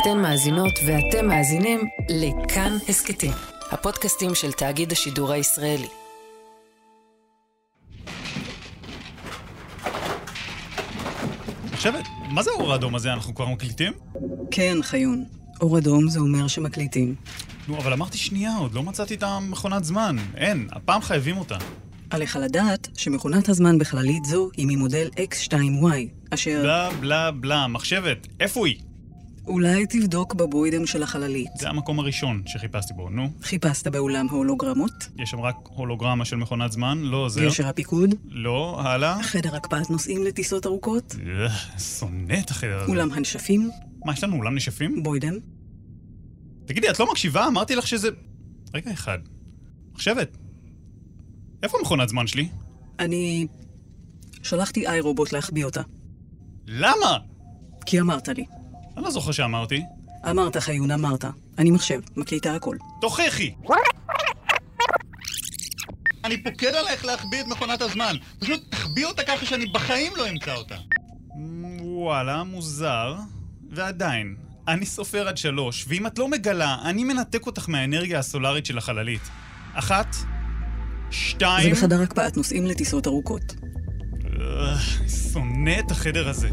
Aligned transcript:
אתן 0.00 0.18
מאזינות 0.18 0.72
ואתם 0.86 1.28
מאזינים 1.28 1.80
לכאן 2.08 2.76
הסכתים, 2.88 3.32
הפודקאסטים 3.70 4.34
של 4.34 4.52
תאגיד 4.52 4.92
השידור 4.92 5.32
הישראלי. 5.32 5.86
חושבת, 11.74 12.04
מה 12.30 12.42
זה 12.42 12.50
האור 12.50 12.72
האדום 12.72 12.94
הזה? 12.94 13.12
אנחנו 13.12 13.34
כבר 13.34 13.46
מקליטים? 13.46 13.92
כן, 14.50 14.76
חיון. 14.82 15.24
אור 15.60 15.78
אדום 15.78 16.08
זה 16.08 16.20
אומר 16.20 16.48
שמקליטים. 16.48 17.14
נו, 17.68 17.78
אבל 17.78 17.92
אמרתי 17.92 18.18
שנייה, 18.18 18.56
עוד 18.56 18.74
לא 18.74 18.82
מצאתי 18.82 19.14
את 19.14 19.22
המכונת 19.22 19.84
זמן. 19.84 20.16
אין, 20.36 20.68
הפעם 20.72 21.02
חייבים 21.02 21.36
אותה. 21.36 21.56
עליך 22.10 22.36
לדעת 22.36 22.88
שמכונת 22.96 23.48
הזמן 23.48 23.78
בכללית 23.78 24.24
זו 24.24 24.50
היא 24.56 24.66
ממודל 24.68 25.08
X2Y, 25.16 25.94
אשר... 26.34 26.60
בלה 26.62 26.90
בלה 27.00 27.30
בלה, 27.30 27.66
מחשבת, 27.66 28.26
איפה 28.40 28.66
היא? 28.66 28.76
אולי 29.46 29.86
תבדוק 29.86 30.34
בבוידם 30.34 30.86
של 30.86 31.02
החללית. 31.02 31.50
זה 31.58 31.68
המקום 31.68 32.00
הראשון 32.00 32.42
שחיפשתי 32.46 32.94
בו, 32.94 33.10
נו. 33.10 33.30
חיפשת 33.42 33.86
באולם 33.86 34.26
הולוגרמות? 34.30 35.08
יש 35.18 35.30
שם 35.30 35.40
רק 35.40 35.56
הולוגרמה 35.64 36.24
של 36.24 36.36
מכונת 36.36 36.72
זמן, 36.72 36.98
לא 36.98 37.16
עוזר. 37.16 37.46
גשר 37.46 37.66
הפיקוד? 37.68 38.14
לא, 38.28 38.80
הלאה. 38.84 39.22
חדר 39.22 39.56
הקפאת 39.56 39.90
נוסעים 39.90 40.24
לטיסות 40.24 40.66
ארוכות? 40.66 41.16
אה, 41.26 41.78
שונא 41.78 42.38
את 42.38 42.50
החדר 42.50 42.78
הזה. 42.78 42.92
אולם 42.92 43.12
הנשפים? 43.12 43.70
מה, 44.04 44.12
יש 44.12 44.24
לנו 44.24 44.36
אולם 44.36 44.54
נשפים? 44.54 45.02
בוידם? 45.02 45.34
תגידי, 46.66 46.90
את 46.90 47.00
לא 47.00 47.10
מקשיבה? 47.10 47.46
אמרתי 47.46 47.74
לך 47.76 47.86
שזה... 47.86 48.08
רגע 48.74 48.92
אחד. 48.92 49.18
מחשבת, 49.94 50.36
איפה 51.62 51.78
המכונת 51.78 52.08
זמן 52.08 52.26
שלי? 52.26 52.48
אני... 52.98 53.46
שלחתי 54.42 54.88
איי-רובוט 54.88 55.32
להחביא 55.32 55.64
אותה. 55.64 55.80
למה? 56.66 57.18
כי 57.86 58.00
אמרת 58.00 58.28
לי. 58.28 58.44
אני 58.96 59.04
לא 59.04 59.10
זוכר 59.10 59.32
שאמרתי. 59.32 59.82
אמרת, 60.30 60.56
חיון, 60.56 60.90
אמרת. 60.90 61.24
אני 61.58 61.70
מחשב, 61.70 62.00
מקליטה 62.16 62.54
הכל. 62.54 62.76
תוכיחי! 63.00 63.54
אני 66.24 66.42
פוקד 66.42 66.74
עלייך 66.74 67.04
להחביא 67.04 67.40
את 67.40 67.46
מכונת 67.46 67.82
הזמן. 67.82 68.16
פשוט 68.38 68.60
תחביא 68.70 69.06
אותה 69.06 69.22
ככה 69.22 69.46
שאני 69.46 69.66
בחיים 69.66 70.12
לא 70.16 70.28
אמצא 70.28 70.54
אותה. 70.54 70.74
וואלה, 71.80 72.42
מוזר. 72.42 73.14
ועדיין, 73.70 74.36
אני 74.68 74.86
סופר 74.86 75.28
עד 75.28 75.36
שלוש, 75.36 75.84
ואם 75.88 76.06
את 76.06 76.18
לא 76.18 76.28
מגלה, 76.28 76.76
אני 76.84 77.04
מנתק 77.04 77.46
אותך 77.46 77.68
מהאנרגיה 77.68 78.18
הסולארית 78.18 78.66
של 78.66 78.78
החללית. 78.78 79.22
אחת, 79.74 80.16
שתיים... 81.10 81.74
זה 81.74 81.80
בחדר 81.80 82.02
הקפאת 82.02 82.36
נוסעים 82.36 82.66
לטיסות 82.66 83.06
ארוכות. 83.06 83.54
אה, 84.40 84.76
שונא 85.32 85.78
את 85.78 85.90
החדר 85.90 86.28
הזה. 86.28 86.48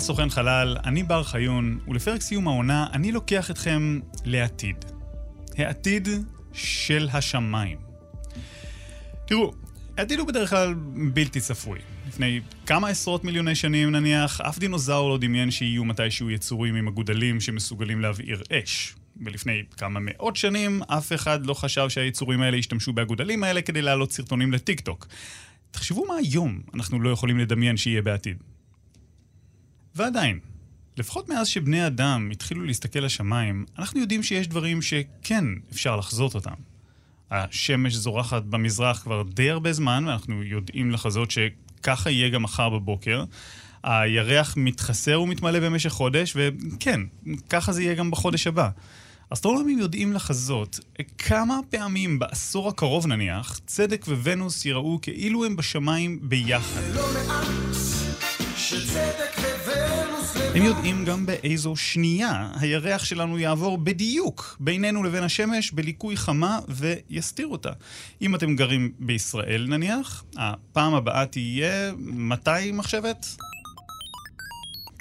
אתם 0.00 0.04
על 0.04 0.16
סוכן 0.16 0.30
חלל, 0.30 0.76
אני 0.84 1.02
בר 1.02 1.22
חיון, 1.24 1.78
ולפרק 1.88 2.20
סיום 2.20 2.48
העונה 2.48 2.86
אני 2.92 3.12
לוקח 3.12 3.50
אתכם 3.50 4.00
לעתיד. 4.24 4.84
העתיד 5.58 6.08
של 6.52 7.08
השמיים. 7.12 7.78
תראו, 9.26 9.52
העתיד 9.96 10.18
הוא 10.18 10.28
בדרך 10.28 10.50
כלל 10.50 10.74
בלתי 11.14 11.40
צפוי. 11.40 11.78
לפני 12.08 12.40
כמה 12.66 12.88
עשרות 12.88 13.24
מיליוני 13.24 13.54
שנים 13.54 13.90
נניח, 13.90 14.40
אף 14.40 14.58
דינוזאור 14.58 15.10
לא 15.10 15.18
דמיין 15.18 15.50
שיהיו 15.50 15.84
מתישהו 15.84 16.30
יצורים 16.30 16.74
עם 16.74 16.88
אגודלים 16.88 17.40
שמסוגלים 17.40 18.00
להבעיר 18.00 18.42
אש. 18.52 18.94
ולפני 19.24 19.62
כמה 19.76 20.00
מאות 20.02 20.36
שנים, 20.36 20.82
אף 20.86 21.12
אחד 21.12 21.46
לא 21.46 21.54
חשב 21.54 21.88
שהיצורים 21.88 22.42
האלה 22.42 22.56
ישתמשו 22.56 22.92
באגודלים 22.92 23.44
האלה 23.44 23.62
כדי 23.62 23.82
להעלות 23.82 24.12
סרטונים 24.12 24.52
לטיק 24.52 24.80
טוק. 24.80 25.06
תחשבו 25.70 26.06
מה 26.08 26.14
היום 26.14 26.60
אנחנו 26.74 27.00
לא 27.00 27.10
יכולים 27.10 27.38
לדמיין 27.38 27.76
שיהיה 27.76 28.02
בעתיד. 28.02 28.42
ועדיין, 29.94 30.38
לפחות 30.96 31.28
מאז 31.28 31.48
שבני 31.48 31.86
אדם 31.86 32.28
התחילו 32.32 32.64
להסתכל 32.64 32.98
לשמיים, 32.98 33.64
אנחנו 33.78 34.00
יודעים 34.00 34.22
שיש 34.22 34.48
דברים 34.48 34.82
שכן 34.82 35.44
אפשר 35.72 35.96
לחזות 35.96 36.34
אותם. 36.34 36.54
השמש 37.30 37.94
זורחת 37.94 38.42
במזרח 38.42 39.02
כבר 39.02 39.22
די 39.22 39.50
הרבה 39.50 39.72
זמן, 39.72 40.04
ואנחנו 40.06 40.42
יודעים 40.42 40.90
לחזות 40.90 41.30
שככה 41.30 42.10
יהיה 42.10 42.28
גם 42.28 42.42
מחר 42.42 42.68
בבוקר. 42.68 43.24
הירח 43.82 44.54
מתחסר 44.56 45.20
ומתמלא 45.20 45.60
במשך 45.60 45.90
חודש, 45.90 46.36
וכן, 46.36 47.00
ככה 47.48 47.72
זה 47.72 47.82
יהיה 47.82 47.94
גם 47.94 48.10
בחודש 48.10 48.46
הבא. 48.46 48.68
אסטרונומים 49.30 49.78
יודעים 49.78 50.12
לחזות 50.12 50.80
כמה 51.18 51.60
פעמים 51.70 52.18
בעשור 52.18 52.68
הקרוב 52.68 53.06
נניח, 53.06 53.60
צדק 53.66 54.04
וונוס 54.08 54.64
יראו 54.64 54.98
כאילו 55.02 55.44
הם 55.44 55.56
בשמיים 55.56 56.18
ביחד. 56.22 56.80
לא 56.94 57.06
מעט 57.14 57.46
שצדק 58.56 59.39
הם 60.54 60.62
יודעים 60.62 61.04
גם 61.04 61.26
באיזו 61.26 61.76
שנייה 61.76 62.50
הירח 62.60 63.04
שלנו 63.04 63.38
יעבור 63.38 63.78
בדיוק 63.78 64.56
בינינו 64.60 65.02
לבין 65.02 65.22
השמש 65.22 65.72
בליקוי 65.72 66.16
חמה 66.16 66.58
ויסתיר 66.68 67.46
אותה. 67.46 67.72
אם 68.22 68.34
אתם 68.34 68.56
גרים 68.56 68.92
בישראל 68.98 69.66
נניח, 69.68 70.24
הפעם 70.36 70.94
הבאה 70.94 71.26
תהיה 71.26 71.92
מתי 71.98 72.72
מחשבת? 72.72 73.26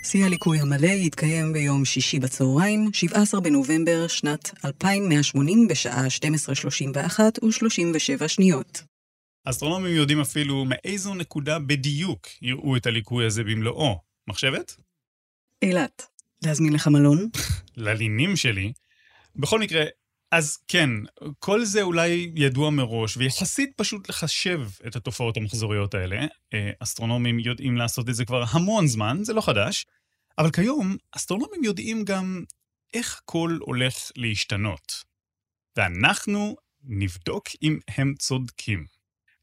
שיא 0.04 0.26
הליקוי 0.26 0.60
המלא 0.60 0.88
יתקיים 0.88 1.54
ביום 1.54 1.86
שישי 1.86 2.20
בצהריים, 2.20 2.90
17 2.94 3.42
בנובמבר, 3.42 4.08
שנת 4.08 4.52
2180, 4.66 5.68
בשעה 5.68 6.06
12:31 6.08 7.20
ו-37 7.44 8.28
שניות. 8.28 8.84
אסטרונומים 9.46 9.96
יודעים 9.96 10.22
אפילו 10.22 10.66
מאיזו 10.66 11.14
נקודה 11.14 11.60
בדיוק 11.60 12.28
יראו 12.42 12.78
את 12.78 12.86
הליקוי 12.86 13.26
הזה 13.26 13.44
במלואו. 13.44 14.00
מחשבת? 14.30 14.89
אילת, 15.62 16.06
להזמין 16.44 16.74
לך 16.74 16.88
מלון? 16.88 17.30
ללינים 17.78 18.36
שלי. 18.36 18.74
בכל 19.36 19.59
מקרה, 19.59 19.84
אז 20.31 20.58
כן, 20.68 20.90
כל 21.40 21.66
זה 21.66 21.81
אולי 21.81 22.31
ידוע 22.36 22.70
מראש, 22.70 23.18
ויחסית 23.18 23.69
פשוט 23.75 24.09
לחשב 24.09 24.62
את 24.88 24.96
התופעות 24.96 25.38
המחזוריות 25.38 25.94
האלה. 25.94 26.25
אה, 26.53 26.72
אסטרונומים 26.80 27.40
יודעים 27.40 27.78
לעשות 27.78 28.09
את 28.09 28.16
זה 28.16 28.25
כבר 28.25 28.44
המון 28.50 28.88
זמן, 28.88 29.18
זה 29.24 29.34
לא 29.34 29.42
חדש. 29.42 29.86
אבל 30.38 30.52
כיום, 30.52 30.98
אסטרונומים 31.12 31.64
יודעים 31.64 32.06
גם 32.06 32.44
איך 32.94 33.19
הכל 33.24 33.58
הולך 33.62 34.12
להשתנות. 34.16 35.03
ואנחנו 35.78 36.56
נבדוק 36.84 37.48
אם 37.64 37.80
הם 37.88 38.14
צודקים. 38.19 38.86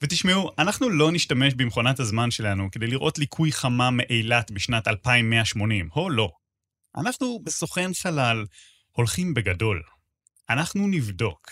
ותשמעו, 0.02 0.50
אנחנו 0.58 0.90
לא 0.90 1.12
נשתמש 1.12 1.54
במכונת 1.54 2.00
הזמן 2.00 2.30
שלנו 2.30 2.70
כדי 2.72 2.86
לראות 2.86 3.18
ליקוי 3.18 3.52
חמה 3.52 3.90
מאילת 3.90 4.50
בשנת 4.50 4.88
2180, 4.88 5.88
הו 5.92 6.10
לא. 6.10 6.32
אנחנו 6.96 7.40
בסוכן 7.44 7.90
חלל 7.94 8.44
הולכים 8.92 9.34
בגדול. 9.34 9.82
אנחנו 10.50 10.88
נבדוק 10.88 11.50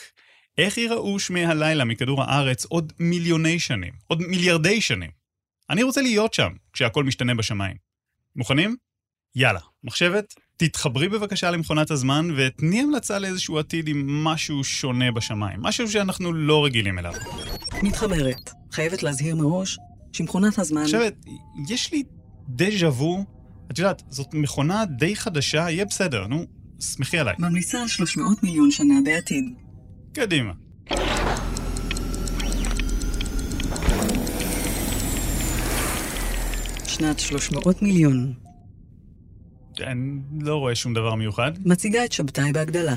איך 0.58 0.78
ייראו 0.78 1.20
שמי 1.20 1.44
הלילה 1.44 1.84
מכדור 1.84 2.22
הארץ 2.22 2.64
עוד 2.64 2.92
מיליוני 2.98 3.58
שנים, 3.58 3.92
עוד 4.06 4.20
מיליארדי 4.20 4.80
שנים. 4.80 5.10
אני 5.70 5.82
רוצה 5.82 6.02
להיות 6.02 6.34
שם 6.34 6.52
כשהכול 6.72 7.04
משתנה 7.04 7.34
בשמיים. 7.34 7.76
מוכנים? 8.36 8.76
יאללה, 9.36 9.60
מחשבת, 9.84 10.34
תתחברי 10.56 11.08
בבקשה 11.08 11.50
למכונת 11.50 11.90
הזמן 11.90 12.28
ותני 12.36 12.80
המלצה 12.80 13.18
לאיזשהו 13.18 13.58
עתיד 13.58 13.88
עם 13.88 14.24
משהו 14.24 14.64
שונה 14.64 15.12
בשמיים, 15.12 15.62
משהו 15.62 15.90
שאנחנו 15.90 16.32
לא 16.32 16.64
רגילים 16.64 16.98
אליו. 16.98 17.12
מתחברת. 17.84 18.50
חייבת 18.72 19.02
להזהיר 19.02 19.36
מראש 19.36 19.78
שמכונת 20.12 20.58
הזמן... 20.58 20.82
מחשבת, 20.82 21.14
יש 21.68 21.92
לי 21.92 22.02
דז'ה 22.48 22.88
וו, 22.88 23.24
את 23.70 23.78
יודעת, 23.78 24.02
זאת 24.08 24.34
מכונה 24.34 24.84
די 24.84 25.16
חדשה, 25.16 25.58
יהיה 25.70 25.84
בסדר, 25.84 26.26
נו, 26.26 26.44
סמכי 26.80 27.18
עליי. 27.18 27.34
ממליצה 27.38 27.80
על 27.82 27.88
300 27.88 28.42
מיליון 28.42 28.70
שנה 28.70 28.94
בעתיד. 29.04 29.44
קדימה. 30.12 30.52
שנת 36.86 37.18
300 37.18 37.82
מיליון. 37.82 38.32
אני 39.80 40.20
לא 40.40 40.56
רואה 40.56 40.74
שום 40.74 40.94
דבר 40.94 41.14
מיוחד. 41.14 41.52
מציגה 41.64 42.04
את 42.04 42.12
שבתאי 42.12 42.52
בהגדלה. 42.52 42.94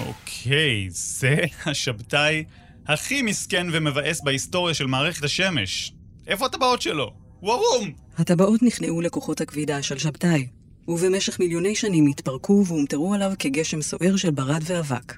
אוקיי, 0.00 0.88
זה 0.90 1.36
השבתאי 1.66 2.44
הכי 2.86 3.22
מסכן 3.22 3.66
ומבאס 3.72 4.20
בהיסטוריה 4.20 4.74
של 4.74 4.86
מערכת 4.86 5.24
השמש. 5.24 5.92
איפה 6.26 6.46
הטבעות 6.46 6.82
שלו? 6.82 7.12
הוא 7.40 7.52
ערום! 7.52 7.92
הטבעות 8.18 8.62
נכנעו 8.62 9.00
לכוחות 9.00 9.40
הכבידה 9.40 9.82
של 9.82 9.98
שבתאי, 9.98 10.46
ובמשך 10.88 11.40
מיליוני 11.40 11.74
שנים 11.74 12.06
התפרקו 12.06 12.64
והומטרו 12.66 13.14
עליו 13.14 13.32
כגשם 13.38 13.82
סוער 13.82 14.16
של 14.16 14.30
ברד 14.30 14.62
ואבק. 14.66 15.16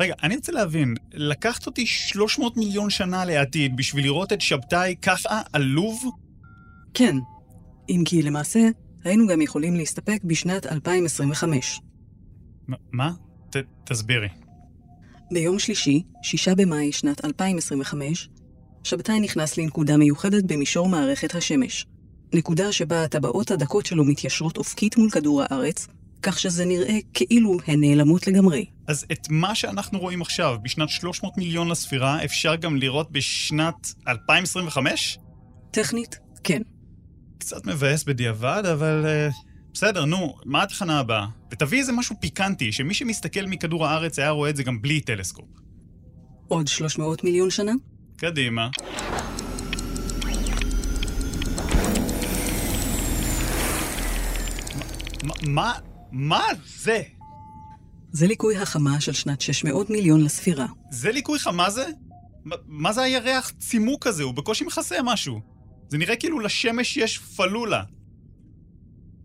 רגע, 0.00 0.14
אני 0.22 0.36
רוצה 0.36 0.52
להבין, 0.52 0.94
לקחת 1.14 1.66
אותי 1.66 1.86
300 1.86 2.56
מיליון 2.56 2.90
שנה 2.90 3.24
לעתיד 3.24 3.76
בשביל 3.76 4.04
לראות 4.04 4.32
את 4.32 4.40
שבתאי 4.40 4.94
ככה 5.02 5.40
עלוב? 5.52 6.04
כן, 6.94 7.16
אם 7.88 8.02
כי 8.04 8.22
למעשה, 8.22 8.68
היינו 9.04 9.26
גם 9.26 9.40
יכולים 9.40 9.76
להסתפק 9.76 10.18
בשנת 10.24 10.66
2025. 10.66 11.80
מ- 12.68 12.72
מה? 12.92 13.12
ת, 13.50 13.56
תסבירי. 13.84 14.28
ביום 15.32 15.58
שלישי, 15.58 16.02
6 16.22 16.48
במאי 16.48 16.92
שנת 16.92 17.24
2025, 17.24 18.28
שבתאי 18.84 19.20
נכנס 19.20 19.58
לנקודה 19.58 19.96
מיוחדת 19.96 20.44
במישור 20.44 20.88
מערכת 20.88 21.34
השמש. 21.34 21.86
נקודה 22.34 22.72
שבה 22.72 23.04
הטבעות 23.04 23.50
הדקות 23.50 23.86
שלו 23.86 24.04
מתיישרות 24.04 24.56
אופקית 24.56 24.96
מול 24.96 25.10
כדור 25.10 25.42
הארץ, 25.42 25.88
כך 26.22 26.38
שזה 26.38 26.64
נראה 26.64 26.98
כאילו 27.14 27.56
הן 27.66 27.80
נעלמות 27.80 28.26
לגמרי. 28.26 28.64
אז 28.86 29.06
את 29.12 29.26
מה 29.30 29.54
שאנחנו 29.54 29.98
רואים 29.98 30.22
עכשיו, 30.22 30.56
בשנת 30.62 30.88
300 30.88 31.38
מיליון 31.38 31.68
לספירה, 31.68 32.24
אפשר 32.24 32.56
גם 32.56 32.76
לראות 32.76 33.12
בשנת 33.12 33.94
2025? 34.08 35.18
טכנית, 35.70 36.18
כן. 36.44 36.62
קצת 37.38 37.66
מבאס 37.66 38.04
בדיעבד, 38.04 38.62
אבל 38.72 39.04
uh, 39.04 39.51
בסדר, 39.74 40.04
נו, 40.04 40.34
מה 40.44 40.62
התחנה 40.62 40.98
הבאה? 40.98 41.26
ותביא 41.52 41.78
איזה 41.78 41.92
משהו 41.92 42.16
פיקנטי, 42.20 42.72
שמי 42.72 42.94
שמסתכל 42.94 43.46
מכדור 43.46 43.86
הארץ 43.86 44.18
היה 44.18 44.30
רואה 44.30 44.50
את 44.50 44.56
זה 44.56 44.62
גם 44.62 44.82
בלי 44.82 45.00
טלסקופ. 45.00 45.44
עוד 46.48 46.68
300 46.68 47.24
מיליון 47.24 47.50
שנה? 47.50 47.72
קדימה. 48.16 48.68
מה- 55.24 55.34
מה, 55.48 55.72
מה 56.12 56.42
זה? 56.76 57.02
זה 58.12 58.26
ליקוי 58.26 58.56
החמה 58.56 59.00
של 59.00 59.12
שנת 59.12 59.40
600 59.40 59.90
מיליון 59.90 60.24
לספירה. 60.24 60.66
זה 60.90 61.12
ליקוי 61.12 61.38
חמה 61.38 61.70
זה? 61.70 61.84
מה 62.66 62.92
זה 62.92 63.02
הירח 63.02 63.52
צימוק 63.58 64.06
הזה? 64.06 64.22
הוא 64.22 64.34
בקושי 64.34 64.64
מכסה 64.64 64.96
משהו. 65.04 65.40
זה 65.88 65.98
נראה 65.98 66.16
כאילו 66.16 66.40
לשמש 66.40 66.96
יש 66.96 67.18
פלולה. 67.18 67.82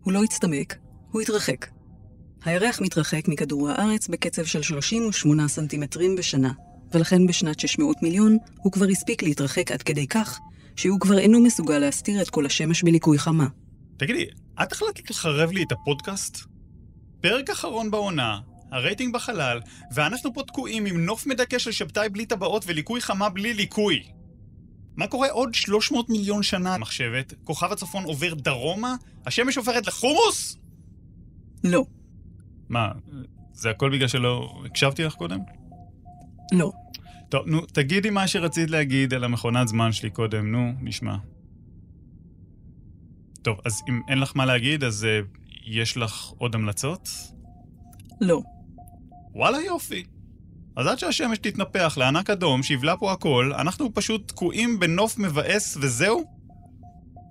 הוא 0.08 0.12
לא 0.12 0.24
הצטמק, 0.24 0.76
הוא 1.10 1.20
התרחק. 1.20 1.66
הירח 2.44 2.80
מתרחק 2.80 3.28
מכדור 3.28 3.68
הארץ 3.70 4.08
בקצב 4.08 4.44
של 4.44 4.62
38 4.62 5.48
סנטימטרים 5.48 6.16
בשנה, 6.16 6.52
ולכן 6.94 7.26
בשנת 7.26 7.60
600 7.60 8.02
מיליון 8.02 8.36
הוא 8.56 8.72
כבר 8.72 8.86
הספיק 8.86 9.22
להתרחק 9.22 9.72
עד 9.72 9.82
כדי 9.82 10.06
כך 10.06 10.38
שהוא 10.76 11.00
כבר 11.00 11.18
אינו 11.18 11.40
מסוגל 11.40 11.78
להסתיר 11.78 12.22
את 12.22 12.30
כל 12.30 12.46
השמש 12.46 12.82
בליקוי 12.82 13.18
חמה. 13.18 13.46
תגידי, 13.96 14.24
את 14.62 14.72
החלטת 14.72 15.10
לחרב 15.10 15.52
לי 15.52 15.62
את 15.62 15.72
הפודקאסט? 15.72 16.38
פרק 17.20 17.50
אחרון 17.50 17.90
בעונה, 17.90 18.38
הרייטינג 18.72 19.14
בחלל, 19.14 19.60
ואנחנו 19.94 20.34
פה 20.34 20.42
תקועים 20.42 20.86
עם 20.86 21.04
נוף 21.04 21.26
מדכא 21.26 21.58
של 21.58 21.72
שבתאי 21.72 22.08
בלי 22.08 22.26
טבעות 22.26 22.64
וליקוי 22.66 23.00
חמה 23.00 23.28
בלי 23.28 23.54
ליקוי. 23.54 24.02
מה 24.98 25.06
קורה 25.06 25.30
עוד 25.30 25.54
300 25.54 26.10
מיליון 26.10 26.42
שנה, 26.42 26.78
מחשבת? 26.78 27.34
כוכב 27.44 27.72
הצפון 27.72 28.04
עובר 28.04 28.34
דרומה? 28.34 28.94
השמש 29.26 29.56
הופכת 29.56 29.86
לחומוס? 29.86 30.58
לא, 31.64 31.84
מה, 32.68 32.92
זה 33.52 33.70
הכל 33.70 33.90
בגלל 33.92 34.08
שלא 34.08 34.62
הקשבתי 34.66 35.04
לך 35.04 35.14
קודם? 35.14 35.38
לא. 36.52 36.72
טוב, 37.28 37.46
נו, 37.46 37.66
תגידי 37.66 38.10
מה 38.10 38.28
שרצית 38.28 38.70
להגיד 38.70 39.14
על 39.14 39.24
המכונת 39.24 39.68
זמן 39.68 39.92
שלי 39.92 40.10
קודם, 40.10 40.52
נו, 40.52 40.72
נשמע. 40.80 41.16
טוב, 43.42 43.58
אז 43.64 43.82
אם 43.88 44.00
אין 44.08 44.18
לך 44.18 44.32
מה 44.36 44.46
להגיד, 44.46 44.84
אז 44.84 45.06
uh, 45.06 45.38
יש 45.66 45.96
לך 45.96 46.32
עוד 46.38 46.54
המלצות? 46.54 47.08
לא. 48.20 48.42
וואלה 49.34 49.58
יופי. 49.60 50.04
אז 50.78 50.86
עד 50.86 50.98
שהשמש 50.98 51.38
תתנפח 51.38 51.94
לענק 51.98 52.30
אדום 52.30 52.62
שיבלע 52.62 52.94
פה 52.98 53.12
הכל, 53.12 53.52
אנחנו 53.58 53.94
פשוט 53.94 54.28
תקועים 54.28 54.80
בנוף 54.80 55.18
מבאס 55.18 55.76
וזהו? 55.80 56.24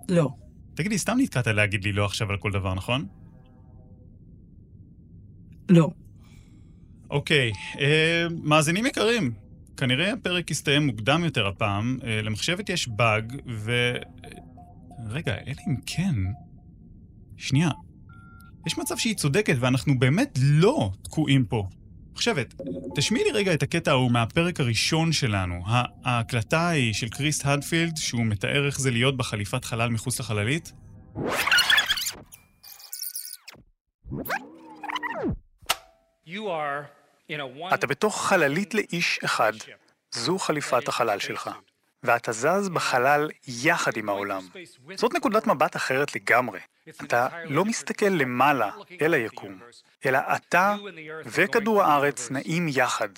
לא. 0.09 0.29
תגידי, 0.75 0.97
סתם 0.97 1.17
נתקעת 1.19 1.47
להגיד 1.47 1.83
לי 1.83 1.91
לא 1.91 2.05
עכשיו 2.05 2.31
על 2.31 2.37
כל 2.37 2.51
דבר, 2.51 2.73
נכון? 2.73 3.05
לא. 5.69 5.89
אוקיי, 7.09 7.51
אה, 7.79 8.27
מאזינים 8.43 8.85
יקרים, 8.85 9.33
כנראה 9.77 10.13
הפרק 10.13 10.51
יסתיים 10.51 10.85
מוקדם 10.85 11.23
יותר 11.23 11.47
הפעם, 11.47 11.99
אה, 12.03 12.21
למחשבת 12.21 12.69
יש 12.69 12.87
באג, 12.87 13.33
ו... 13.47 13.93
רגע, 15.09 15.33
אלא 15.33 15.55
אם 15.67 15.75
כן... 15.85 16.15
שנייה, 17.37 17.69
יש 18.67 18.77
מצב 18.77 18.97
שהיא 18.97 19.15
צודקת 19.15 19.55
ואנחנו 19.59 19.99
באמת 19.99 20.39
לא 20.41 20.91
תקועים 21.01 21.45
פה. 21.45 21.67
מחשבת, 22.17 22.53
תשמיעי 22.95 23.25
לי 23.25 23.31
רגע 23.31 23.53
את 23.53 23.63
הקטע 23.63 23.91
ההוא 23.91 24.11
מהפרק 24.11 24.59
הראשון 24.59 25.11
שלנו, 25.11 25.63
ההקלטה 26.05 26.59
ההיא 26.59 26.93
של 26.93 27.09
קריס 27.09 27.45
הדפילד, 27.45 27.97
שהוא 27.97 28.25
מתאר 28.25 28.65
איך 28.65 28.79
זה 28.79 28.91
להיות 28.91 29.17
בחליפת 29.17 29.65
חלל 29.65 29.89
מחוץ 29.89 30.19
לחללית. 30.19 30.71
אתה 37.73 37.87
בתוך 37.87 38.27
חללית 38.27 38.73
לאיש 38.73 39.19
אחד. 39.25 39.53
זו 40.11 40.37
חליפת 40.37 40.87
החלל 40.87 41.19
שלך. 41.19 41.49
ואתה 42.03 42.31
זז 42.31 42.69
בחלל 42.73 43.29
יחד 43.47 43.97
עם 43.97 44.09
העולם. 44.09 44.47
זאת 44.95 45.13
נקודת 45.13 45.47
מבט 45.47 45.75
אחרת 45.75 46.15
לגמרי. 46.15 46.59
אתה 46.89 47.27
לא 47.45 47.65
מסתכל 47.65 48.05
למעלה 48.05 48.69
אל 49.01 49.13
היקום, 49.13 49.59
אלא 50.05 50.19
אתה 50.35 50.75
וכדור 51.25 51.83
הארץ 51.83 52.31
נעים 52.31 52.67
יחד, 52.67 53.09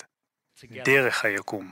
דרך 0.84 1.24
היקום. 1.24 1.70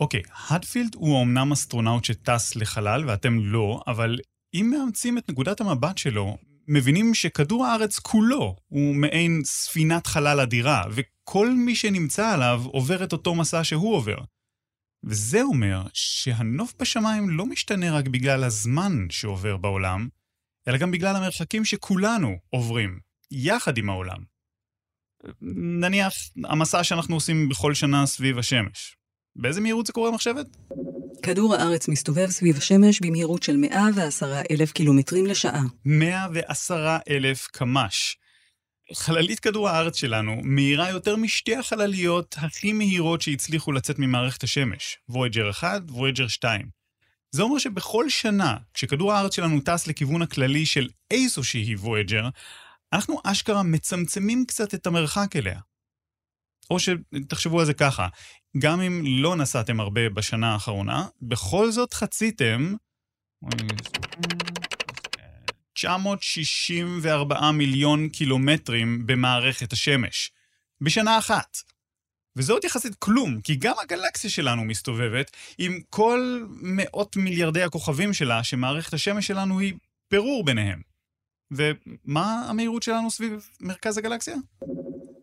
אוקיי, 0.00 0.22
הדפילד 0.48 0.94
הוא 0.94 1.22
אמנם 1.22 1.52
אסטרונאוט 1.52 2.04
שטס 2.04 2.56
לחלל 2.56 3.04
ואתם 3.08 3.38
לא, 3.40 3.80
אבל 3.86 4.18
אם 4.54 4.74
מאמצים 4.74 5.18
את 5.18 5.30
נקודת 5.30 5.60
המבט 5.60 5.98
שלו, 5.98 6.38
מבינים 6.68 7.14
שכדור 7.14 7.66
הארץ 7.66 7.98
כולו 7.98 8.56
הוא 8.68 8.94
מעין 8.94 9.40
ספינת 9.44 10.06
חלל 10.06 10.40
אדירה, 10.40 10.82
וכל 10.90 11.50
מי 11.50 11.74
שנמצא 11.74 12.34
עליו 12.34 12.62
עובר 12.64 13.04
את 13.04 13.12
אותו 13.12 13.34
מסע 13.34 13.64
שהוא 13.64 13.94
עובר. 13.94 14.18
וזה 15.04 15.42
אומר 15.42 15.82
שהנוף 15.92 16.74
בשמיים 16.80 17.30
לא 17.30 17.46
משתנה 17.46 17.92
רק 17.92 18.08
בגלל 18.08 18.44
הזמן 18.44 19.06
שעובר 19.10 19.56
בעולם, 19.56 20.08
אלא 20.68 20.78
גם 20.78 20.90
בגלל 20.90 21.16
המרחקים 21.16 21.64
שכולנו 21.64 22.36
עוברים, 22.50 22.98
יחד 23.30 23.78
עם 23.78 23.90
העולם. 23.90 24.18
נניח, 25.80 26.14
המסע 26.44 26.84
שאנחנו 26.84 27.14
עושים 27.14 27.48
בכל 27.48 27.74
שנה 27.74 28.06
סביב 28.06 28.38
השמש. 28.38 28.96
באיזה 29.36 29.60
מהירות 29.60 29.86
זה 29.86 29.92
קורה 29.92 30.10
מחשבת? 30.10 30.46
כדור 31.22 31.54
הארץ 31.54 31.88
מסתובב 31.88 32.26
סביב 32.26 32.56
השמש 32.56 33.00
במהירות 33.00 33.42
של 33.42 33.56
110 33.56 34.40
אלף 34.50 34.72
קילומטרים 34.72 35.26
לשעה. 35.26 35.62
110 35.84 36.96
אלף 37.10 37.46
קמ"ש. 37.46 38.16
חללית 38.94 39.40
כדור 39.40 39.68
הארץ 39.68 39.96
שלנו 39.96 40.40
מהירה 40.44 40.90
יותר 40.90 41.16
משתי 41.16 41.56
החלליות 41.56 42.34
הכי 42.38 42.72
מהירות 42.72 43.22
שהצליחו 43.22 43.72
לצאת 43.72 43.98
ממערכת 43.98 44.42
השמש, 44.42 44.98
וויג'ר 45.08 45.50
1, 45.50 45.82
וויג'ר 45.88 46.28
2. 46.28 46.77
זה 47.30 47.42
אומר 47.42 47.58
שבכל 47.58 48.10
שנה, 48.10 48.56
כשכדור 48.74 49.12
הארץ 49.12 49.34
שלנו 49.36 49.60
טס 49.60 49.86
לכיוון 49.86 50.22
הכללי 50.22 50.66
של 50.66 50.88
איזו 51.10 51.44
שהיא 51.44 51.76
וויג'ר, 51.76 52.28
אנחנו 52.92 53.20
אשכרה 53.24 53.62
מצמצמים 53.62 54.44
קצת 54.46 54.74
את 54.74 54.86
המרחק 54.86 55.36
אליה. 55.36 55.60
או 56.70 56.76
שתחשבו 56.80 57.60
על 57.60 57.66
זה 57.66 57.74
ככה, 57.74 58.08
גם 58.58 58.80
אם 58.80 59.02
לא 59.06 59.36
נסעתם 59.36 59.80
הרבה 59.80 60.08
בשנה 60.08 60.52
האחרונה, 60.52 61.06
בכל 61.22 61.70
זאת 61.70 61.94
חציתם 61.94 62.74
964 65.72 67.50
מיליון 67.50 68.08
קילומטרים 68.08 69.06
במערכת 69.06 69.72
השמש. 69.72 70.32
בשנה 70.80 71.18
אחת. 71.18 71.56
וזה 72.38 72.52
עוד 72.52 72.64
יחסית 72.64 72.94
כלום, 72.94 73.40
כי 73.40 73.56
גם 73.56 73.74
הגלקסיה 73.82 74.30
שלנו 74.30 74.64
מסתובבת 74.64 75.30
עם 75.58 75.80
כל 75.90 76.46
מאות 76.50 77.16
מיליארדי 77.16 77.62
הכוכבים 77.62 78.12
שלה, 78.12 78.44
שמערכת 78.44 78.94
השמש 78.94 79.26
שלנו 79.26 79.58
היא 79.60 79.74
פירור 80.08 80.44
ביניהם. 80.44 80.80
ומה 81.50 82.46
המהירות 82.48 82.82
שלנו 82.82 83.10
סביב 83.10 83.48
מרכז 83.60 83.98
הגלקסיה? 83.98 84.36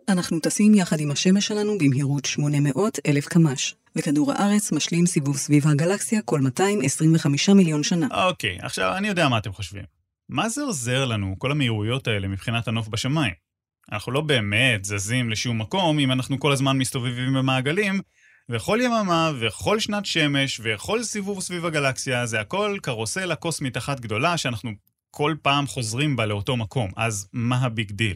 אנחנו 0.09 0.39
טסים 0.39 0.75
יחד 0.75 0.99
עם 0.99 1.11
השמש 1.11 1.47
שלנו 1.47 1.77
במהירות 1.77 2.25
800 2.25 2.99
אלף 3.07 3.25
קמ"ש, 3.25 3.75
וכדור 3.95 4.31
הארץ 4.31 4.71
משלים 4.71 5.05
סיבוב 5.05 5.37
סביב 5.37 5.67
הגלקסיה 5.67 6.21
כל 6.21 6.41
225 6.41 7.49
מיליון 7.49 7.83
שנה. 7.83 8.07
אוקיי, 8.11 8.57
עכשיו 8.61 8.97
אני 8.97 9.07
יודע 9.07 9.29
מה 9.29 9.37
אתם 9.37 9.53
חושבים. 9.53 9.83
מה 10.29 10.49
זה 10.49 10.61
עוזר 10.61 11.05
לנו, 11.05 11.35
כל 11.37 11.51
המהירויות 11.51 12.07
האלה, 12.07 12.27
מבחינת 12.27 12.67
הנוף 12.67 12.87
בשמיים? 12.87 13.44
אנחנו 13.91 14.11
לא 14.11 14.21
באמת 14.21 14.85
זזים 14.85 15.29
לשום 15.29 15.61
מקום 15.61 15.99
אם 15.99 16.11
אנחנו 16.11 16.39
כל 16.39 16.51
הזמן 16.51 16.77
מסתובבים 16.77 17.33
במעגלים, 17.33 18.01
וכל 18.49 18.79
יממה, 18.81 19.31
וכל 19.39 19.79
שנת 19.79 20.05
שמש, 20.05 20.61
וכל 20.63 21.03
סיבוב 21.03 21.41
סביב 21.41 21.65
הגלקסיה, 21.65 22.25
זה 22.25 22.39
הכל 22.39 22.77
קרוסלה 22.81 23.35
קוסמית 23.35 23.77
אחת 23.77 23.99
גדולה 23.99 24.37
שאנחנו 24.37 24.71
כל 25.11 25.35
פעם 25.41 25.67
חוזרים 25.67 26.15
בה 26.15 26.25
לאותו 26.25 26.57
מקום. 26.57 26.91
אז 26.95 27.29
מה 27.33 27.57
ה 27.57 27.66
big 27.66 27.91
deal? 27.91 28.15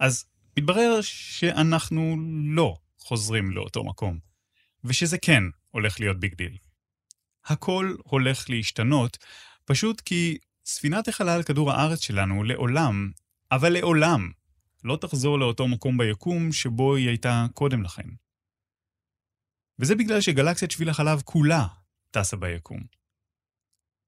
אז 0.00 0.24
מתברר 0.58 1.00
שאנחנו 1.02 2.16
לא 2.44 2.76
חוזרים 2.98 3.50
לאותו 3.50 3.84
מקום, 3.84 4.18
ושזה 4.84 5.18
כן 5.18 5.42
הולך 5.70 6.00
להיות 6.00 6.20
big 6.20 6.34
deal. 6.34 6.56
הכל 7.46 7.94
הולך 8.04 8.50
להשתנות, 8.50 9.18
פשוט 9.64 10.00
כי 10.00 10.38
ספינת 10.64 11.08
החלל 11.08 11.42
כדור 11.42 11.72
הארץ 11.72 12.00
שלנו 12.00 12.44
לעולם, 12.44 13.10
אבל 13.52 13.72
לעולם, 13.72 14.30
לא 14.84 14.98
תחזור 15.00 15.38
לאותו 15.38 15.68
מקום 15.68 15.98
ביקום 15.98 16.52
שבו 16.52 16.94
היא 16.94 17.08
הייתה 17.08 17.46
קודם 17.54 17.82
לכן. 17.82 18.08
וזה 19.78 19.94
בגלל 19.94 20.20
שגלקסיית 20.20 20.70
שביל 20.70 20.88
החלב 20.88 21.22
כולה 21.24 21.66
טסה 22.10 22.36
ביקום. 22.36 22.80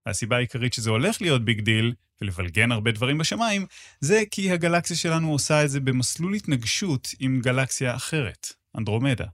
הסיבה 0.06 0.36
העיקרית 0.36 0.72
שזה 0.72 0.90
הולך 0.90 1.22
להיות 1.22 1.44
big 1.44 1.60
deal, 1.60 1.94
ולבלגן 2.20 2.72
הרבה 2.72 2.92
דברים 2.92 3.18
בשמיים, 3.18 3.66
זה 4.00 4.22
כי 4.30 4.50
הגלקסיה 4.50 4.96
שלנו 4.96 5.32
עושה 5.32 5.64
את 5.64 5.70
זה 5.70 5.80
במסלול 5.80 6.34
התנגשות 6.34 7.08
עם 7.20 7.40
גלקסיה 7.40 7.96
אחרת, 7.96 8.52
אנדרומדה. 8.78 9.26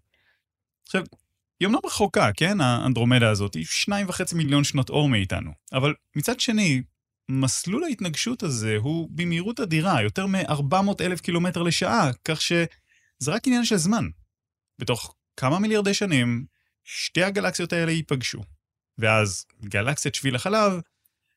עכשיו, 0.87 1.02
היא 1.61 1.69
אמנם 1.69 1.78
רחוקה, 1.85 2.31
כן, 2.37 2.61
האנדרומדה 2.61 3.31
הזאת, 3.31 3.55
היא 3.55 3.64
שניים 3.64 4.09
וחצי 4.09 4.35
מיליון 4.35 4.64
שנות 4.64 4.90
אור 4.90 5.09
מאיתנו, 5.09 5.50
אבל 5.73 5.95
מצד 6.16 6.40
שני, 6.40 6.83
מסלול 7.28 7.85
ההתנגשות 7.85 8.42
הזה 8.42 8.76
הוא 8.80 9.09
במהירות 9.11 9.61
אדירה, 9.61 10.02
יותר 10.02 10.26
מ-400 10.26 10.75
אלף 11.00 11.21
קילומטר 11.21 11.62
לשעה, 11.62 12.11
כך 12.25 12.40
שזה 12.40 12.66
רק 13.26 13.47
עניין 13.47 13.64
של 13.64 13.76
זמן. 13.76 14.09
בתוך 14.78 15.14
כמה 15.37 15.59
מיליארדי 15.59 15.95
שנים, 15.95 16.45
שתי 16.85 17.23
הגלקסיות 17.23 17.73
האלה 17.73 17.92
ייפגשו. 17.92 18.42
ואז 18.99 19.47
גלקסיית 19.64 20.14
שביל 20.14 20.37
החלב 20.37 20.80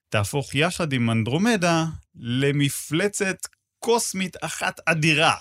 תהפוך 0.09 0.55
יחד 0.55 0.93
עם 0.93 1.09
אנדרומדה 1.09 1.85
למפלצת 2.15 3.37
קוסמית 3.79 4.35
אחת 4.41 4.79
אדירה. 4.85 5.35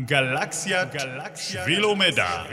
גלקסיית 0.00 0.88
שבילומדה. 1.36 2.44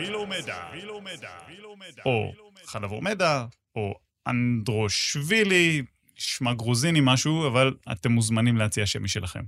או 2.06 2.32
חלבורמדה, 2.66 3.46
או 3.76 3.94
אנדרושבילי, 4.28 5.84
נשמע 6.18 6.54
גרוזיני 6.54 7.00
משהו, 7.04 7.48
אבל 7.48 7.74
אתם 7.92 8.12
מוזמנים 8.12 8.58
להציע 8.58 8.86
שם 8.86 9.04
משלכם. 9.04 9.44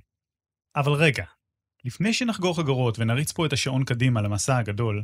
אבל 0.76 0.92
רגע, 0.92 1.24
לפני 1.86 2.14
שנחגור 2.14 2.58
חגורות 2.58 3.00
ונריץ 3.00 3.32
פה 3.32 3.46
את 3.46 3.54
השעון 3.54 3.84
קדימה 3.84 4.22
למסע 4.22 4.58
הגדול, 4.58 5.04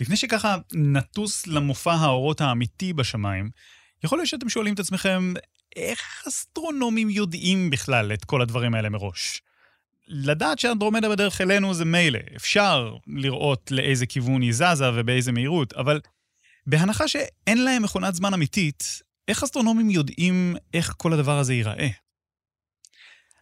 לפני 0.00 0.16
שככה 0.16 0.56
נטוס 0.72 1.46
למופע 1.46 1.92
האורות 1.92 2.40
האמיתי 2.40 2.92
בשמיים, 2.92 3.50
יכול 4.04 4.18
להיות 4.18 4.28
שאתם 4.28 4.48
שואלים 4.48 4.74
את 4.74 4.78
עצמכם, 4.78 5.34
איך 5.76 6.24
אסטרונומים 6.28 7.10
יודעים 7.10 7.70
בכלל 7.70 8.12
את 8.12 8.24
כל 8.24 8.42
הדברים 8.42 8.74
האלה 8.74 8.88
מראש? 8.88 9.42
לדעת 10.08 10.58
שאנדרומדה 10.58 11.08
בדרך 11.08 11.40
אלינו 11.40 11.74
זה 11.74 11.84
מילא, 11.84 12.18
אפשר 12.36 12.96
לראות 13.06 13.70
לאיזה 13.70 14.06
כיוון 14.06 14.42
היא 14.42 14.52
זזה 14.52 14.90
ובאיזה 14.94 15.32
מהירות, 15.32 15.72
אבל 15.72 16.00
בהנחה 16.66 17.08
שאין 17.08 17.64
להם 17.64 17.82
מכונת 17.82 18.14
זמן 18.14 18.34
אמיתית, 18.34 19.02
איך 19.28 19.42
אסטרונומים 19.42 19.90
יודעים 19.90 20.56
איך 20.74 20.94
כל 20.96 21.12
הדבר 21.12 21.38
הזה 21.38 21.54
ייראה? 21.54 21.88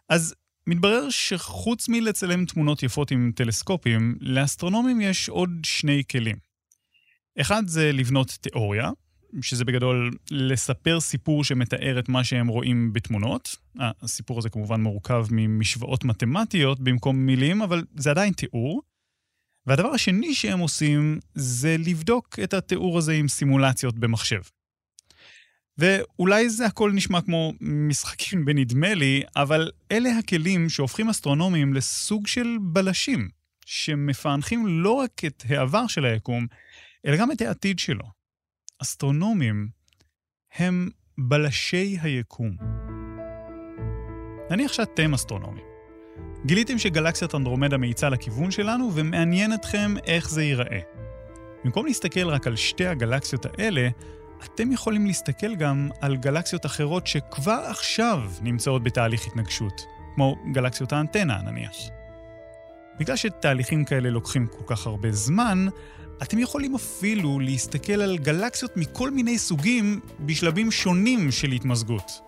אז 0.09 0.35
מתברר 0.67 1.09
שחוץ 1.09 1.89
מלצלם 1.89 2.45
תמונות 2.45 2.83
יפות 2.83 3.11
עם 3.11 3.31
טלסקופים, 3.35 4.17
לאסטרונומים 4.21 5.01
יש 5.01 5.29
עוד 5.29 5.49
שני 5.63 6.03
כלים. 6.11 6.35
אחד 7.41 7.67
זה 7.67 7.91
לבנות 7.91 8.37
תיאוריה, 8.41 8.91
שזה 9.41 9.65
בגדול 9.65 10.11
לספר 10.31 10.99
סיפור 10.99 11.43
שמתאר 11.43 11.99
את 11.99 12.09
מה 12.09 12.23
שהם 12.23 12.47
רואים 12.47 12.93
בתמונות. 12.93 13.55
הסיפור 13.79 14.39
הזה 14.39 14.49
כמובן 14.49 14.81
מורכב 14.81 15.25
ממשוואות 15.31 16.03
מתמטיות 16.03 16.79
במקום 16.79 17.25
מילים, 17.25 17.61
אבל 17.61 17.83
זה 17.95 18.11
עדיין 18.11 18.33
תיאור. 18.33 18.81
והדבר 19.65 19.89
השני 19.89 20.33
שהם 20.33 20.59
עושים 20.59 21.19
זה 21.35 21.75
לבדוק 21.79 22.39
את 22.43 22.53
התיאור 22.53 22.97
הזה 22.97 23.13
עם 23.13 23.27
סימולציות 23.27 23.99
במחשב. 23.99 24.41
ואולי 25.77 26.49
זה 26.49 26.65
הכל 26.65 26.91
נשמע 26.91 27.21
כמו 27.21 27.53
משחקים 27.61 28.45
בנדמה 28.45 28.93
לי, 28.93 29.23
אבל 29.35 29.71
אלה 29.91 30.17
הכלים 30.17 30.69
שהופכים 30.69 31.09
אסטרונומים 31.09 31.73
לסוג 31.73 32.27
של 32.27 32.57
בלשים, 32.61 33.29
שמפענחים 33.65 34.67
לא 34.67 34.91
רק 34.91 35.25
את 35.25 35.43
העבר 35.49 35.87
של 35.87 36.05
היקום, 36.05 36.47
אלא 37.05 37.17
גם 37.17 37.31
את 37.31 37.41
העתיד 37.41 37.79
שלו. 37.79 38.05
אסטרונומים 38.81 39.67
הם 40.55 40.89
בלשי 41.17 41.97
היקום. 42.01 42.55
נניח 44.49 44.73
שאתם 44.73 45.13
אסטרונומים. 45.13 45.63
גיליתם 46.45 46.79
שגלקסיית 46.79 47.35
אנדרומדה 47.35 47.77
מאיצה 47.77 48.09
לכיוון 48.09 48.51
שלנו, 48.51 48.91
ומעניין 48.93 49.53
אתכם 49.53 49.93
איך 50.05 50.29
זה 50.29 50.43
ייראה. 50.43 50.79
במקום 51.63 51.85
להסתכל 51.85 52.27
רק 52.27 52.47
על 52.47 52.55
שתי 52.55 52.85
הגלקסיות 52.85 53.45
האלה, 53.45 53.89
אתם 54.45 54.71
יכולים 54.71 55.05
להסתכל 55.05 55.55
גם 55.55 55.89
על 56.01 56.17
גלקסיות 56.17 56.65
אחרות 56.65 57.07
שכבר 57.07 57.63
עכשיו 57.67 58.21
נמצאות 58.41 58.83
בתהליך 58.83 59.27
התנגשות, 59.27 59.81
כמו 60.15 60.35
גלקסיות 60.51 60.93
האנטנה 60.93 61.41
נניח. 61.41 61.75
בגלל 62.99 63.15
שתהליכים 63.15 63.85
כאלה 63.85 64.09
לוקחים 64.09 64.47
כל 64.47 64.75
כך 64.75 64.87
הרבה 64.87 65.11
זמן, 65.11 65.67
אתם 66.23 66.39
יכולים 66.39 66.75
אפילו 66.75 67.39
להסתכל 67.39 68.01
על 68.01 68.17
גלקסיות 68.17 68.77
מכל 68.77 69.11
מיני 69.11 69.37
סוגים 69.37 69.99
בשלבים 70.19 70.71
שונים 70.71 71.31
של 71.31 71.51
התמזגות. 71.51 72.21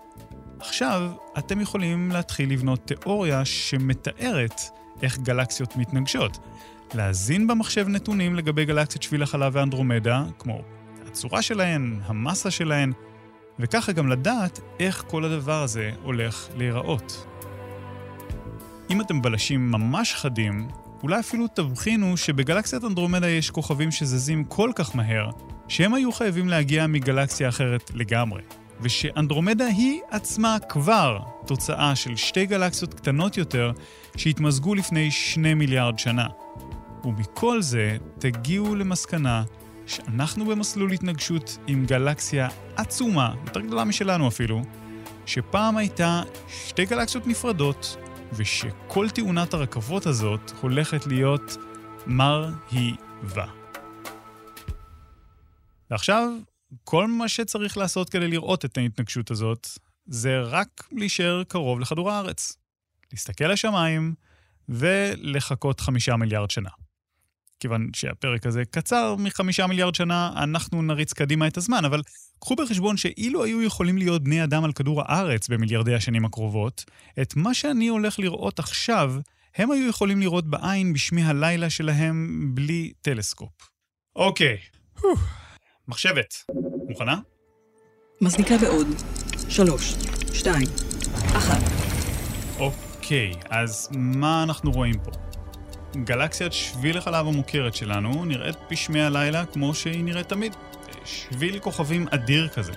עכשיו, 0.60 1.12
אתם 1.38 1.62
יכולים 1.62 2.12
להתחיל 2.12 2.52
לבנות 2.52 2.80
תיאוריה 2.88 3.46
שמתארת 3.46 4.62
איך 5.02 5.20
גלקסיות 5.20 5.76
מתנגשות. 5.76 6.38
להזין 6.94 7.48
במחשב 7.48 7.88
נתונים 7.88 8.36
לגבי 8.36 8.66
גלקסיות 8.66 9.04
שביל 9.04 9.24
החלב 9.24 9.56
ואנדרומדה, 9.56 10.24
כמו 10.40 10.62
הצורה 11.08 11.42
שלהן, 11.42 12.00
המסה 12.06 12.52
שלהן, 12.52 12.94
וככה 13.60 13.92
גם 13.92 14.08
לדעת 14.08 14.60
איך 14.80 15.04
כל 15.08 15.26
הדבר 15.26 15.64
הזה 15.64 15.92
הולך 16.04 16.48
להיראות. 16.58 17.28
אם 18.90 19.02
אתם 19.02 19.22
בלשים 19.22 19.72
ממש 19.72 20.14
חדים, 20.14 20.68
אולי 21.04 21.20
אפילו 21.20 21.48
תבחינו 21.48 22.18
שבגלקסיית 22.18 22.84
אנדרומדה 22.84 23.30
יש 23.30 23.50
כוכבים 23.50 23.92
שזזים 23.92 24.44
כל 24.44 24.72
כך 24.76 24.96
מהר, 24.96 25.30
שהם 25.68 25.94
היו 25.94 26.12
חייבים 26.12 26.50
להגיע 26.50 26.88
מגלקסיה 26.88 27.50
אחרת 27.50 27.92
לגמרי. 27.94 28.42
ושאנדרומדה 28.82 29.66
היא 29.66 30.02
עצמה 30.10 30.58
כבר 30.70 31.20
תוצאה 31.46 31.96
של 31.96 32.16
שתי 32.16 32.46
גלקסיות 32.46 32.94
קטנות 32.94 33.38
יותר 33.38 33.72
שהתמזגו 34.18 34.76
לפני 34.76 35.12
שני 35.12 35.54
מיליארד 35.54 36.00
שנה. 36.00 36.28
ומכל 37.04 37.62
זה 37.62 37.98
תגיעו 38.20 38.76
למסקנה 38.76 39.44
שאנחנו 39.88 40.46
במסלול 40.46 40.91
התנגשות 40.91 41.58
עם 41.67 41.86
גלקסיה 41.86 42.48
עצומה, 42.75 43.36
יותר 43.46 43.60
גדולה 43.60 43.84
משלנו 43.84 44.27
אפילו, 44.27 44.62
שפעם 45.25 45.77
הייתה 45.77 46.22
שתי 46.48 46.86
גלקסיות 46.86 47.27
נפרדות 47.27 47.98
ושכל 48.34 49.10
תאונת 49.10 49.53
הרכבות 49.53 50.06
הזאת 50.06 50.51
הולכת 50.62 51.08
להיות 51.08 51.58
מרהיבה. 52.08 53.46
ועכשיו, 55.91 56.29
כל 56.84 57.08
מה 57.08 57.27
שצריך 57.27 57.77
לעשות 57.77 58.10
כדי 58.10 58.27
לראות 58.27 58.65
את 58.65 58.77
ההתנגשות 58.77 59.32
הזאת, 59.32 59.67
זה 60.06 60.41
רק 60.41 60.88
להישאר 60.91 61.44
קרוב 61.44 61.79
לכדור 61.79 62.12
הארץ. 62.12 62.58
להסתכל 63.12 63.46
לשמיים 63.46 64.13
ולחכות 64.70 65.79
חמישה 65.79 66.15
מיליארד 66.15 66.51
שנה. 66.51 66.70
כיוון 67.60 67.90
שהפרק 67.96 68.46
הזה 68.46 68.66
קצר 68.66 69.16
מחמישה 69.16 69.68
מיליארד 69.68 69.96
שנה, 69.96 70.32
אנחנו 70.44 70.82
נריץ 70.82 71.14
קדימה 71.14 71.48
את 71.48 71.58
הזמן, 71.58 71.86
אבל 71.86 72.02
קחו 72.40 72.56
בחשבון 72.56 72.98
שאילו 72.98 73.44
היו 73.44 73.62
יכולים 73.62 73.98
להיות 73.98 74.24
בני 74.24 74.44
אדם 74.44 74.64
על 74.64 74.74
כדור 74.74 75.02
הארץ 75.02 75.48
במיליארדי 75.48 75.96
השנים 75.96 76.26
הקרובות, 76.26 76.86
את 77.22 77.36
מה 77.36 77.54
שאני 77.54 77.88
הולך 77.88 78.20
לראות 78.20 78.60
עכשיו, 78.60 79.14
הם 79.56 79.72
היו 79.72 79.90
יכולים 79.90 80.20
לראות 80.20 80.48
בעין 80.48 80.94
בשמי 80.94 81.24
הלילה 81.24 81.70
שלהם 81.70 82.50
בלי 82.54 82.94
טלסקופ. 83.02 83.70
אוקיי, 84.16 84.58
מחשבת, 85.88 86.34
מוכנה? 86.90 87.20
מזניקה 88.22 88.58
בעוד. 88.58 88.88
שלוש, 89.50 89.94
שתיים, 90.34 90.68
אחת. 91.14 91.62
אוקיי, 92.60 93.34
אז 93.50 93.90
מה 93.92 94.44
אנחנו 94.44 94.72
רואים 94.72 94.96
פה? 95.04 95.27
גלקסיית 95.96 96.53
שביל 96.53 96.98
החלב 96.98 97.27
המוכרת 97.27 97.75
שלנו 97.75 98.25
נראית 98.25 98.56
בשמי 98.72 99.01
הלילה 99.01 99.46
כמו 99.46 99.74
שהיא 99.74 100.03
נראית 100.03 100.29
תמיד. 100.29 100.56
שביל 101.06 101.60
כוכבים 101.60 102.08
אדיר 102.12 102.48
כזה. 102.48 102.72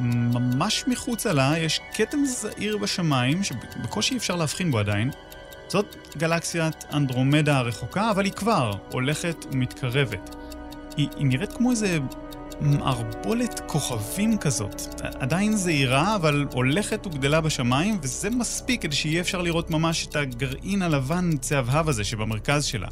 ממש 0.00 0.84
מחוצה 0.86 1.32
לה 1.32 1.58
יש 1.58 1.80
כתם 1.94 2.24
זעיר 2.24 2.76
בשמיים, 2.76 3.42
שבקושי 3.42 4.16
אפשר 4.16 4.36
להבחין 4.36 4.70
בו 4.70 4.78
עדיין. 4.78 5.10
זאת 5.68 5.96
גלקסיית 6.16 6.84
אנדרומדה 6.92 7.58
הרחוקה, 7.58 8.10
אבל 8.10 8.24
היא 8.24 8.32
כבר 8.32 8.72
הולכת 8.90 9.46
ומתקרבת. 9.52 10.36
היא, 10.96 11.08
היא 11.16 11.26
נראית 11.26 11.52
כמו 11.52 11.70
איזה 11.70 11.98
מערבולת 12.60 13.60
כוכבים 13.66 14.38
כזאת. 14.38 14.82
עדיין 15.20 15.56
זעירה, 15.56 16.14
אבל 16.16 16.46
הולכת 16.52 17.06
וגדלה 17.06 17.40
בשמיים, 17.40 17.98
וזה 18.02 18.30
מספיק 18.30 18.82
כדי 18.82 18.96
שיהיה 18.96 19.20
אפשר 19.20 19.42
לראות 19.42 19.70
ממש 19.70 20.06
את 20.06 20.16
הגרעין 20.16 20.82
הלבן 20.82 21.36
צהבהב 21.36 21.88
הזה 21.88 22.04
שבמרכז 22.04 22.64
שלה. 22.64 22.88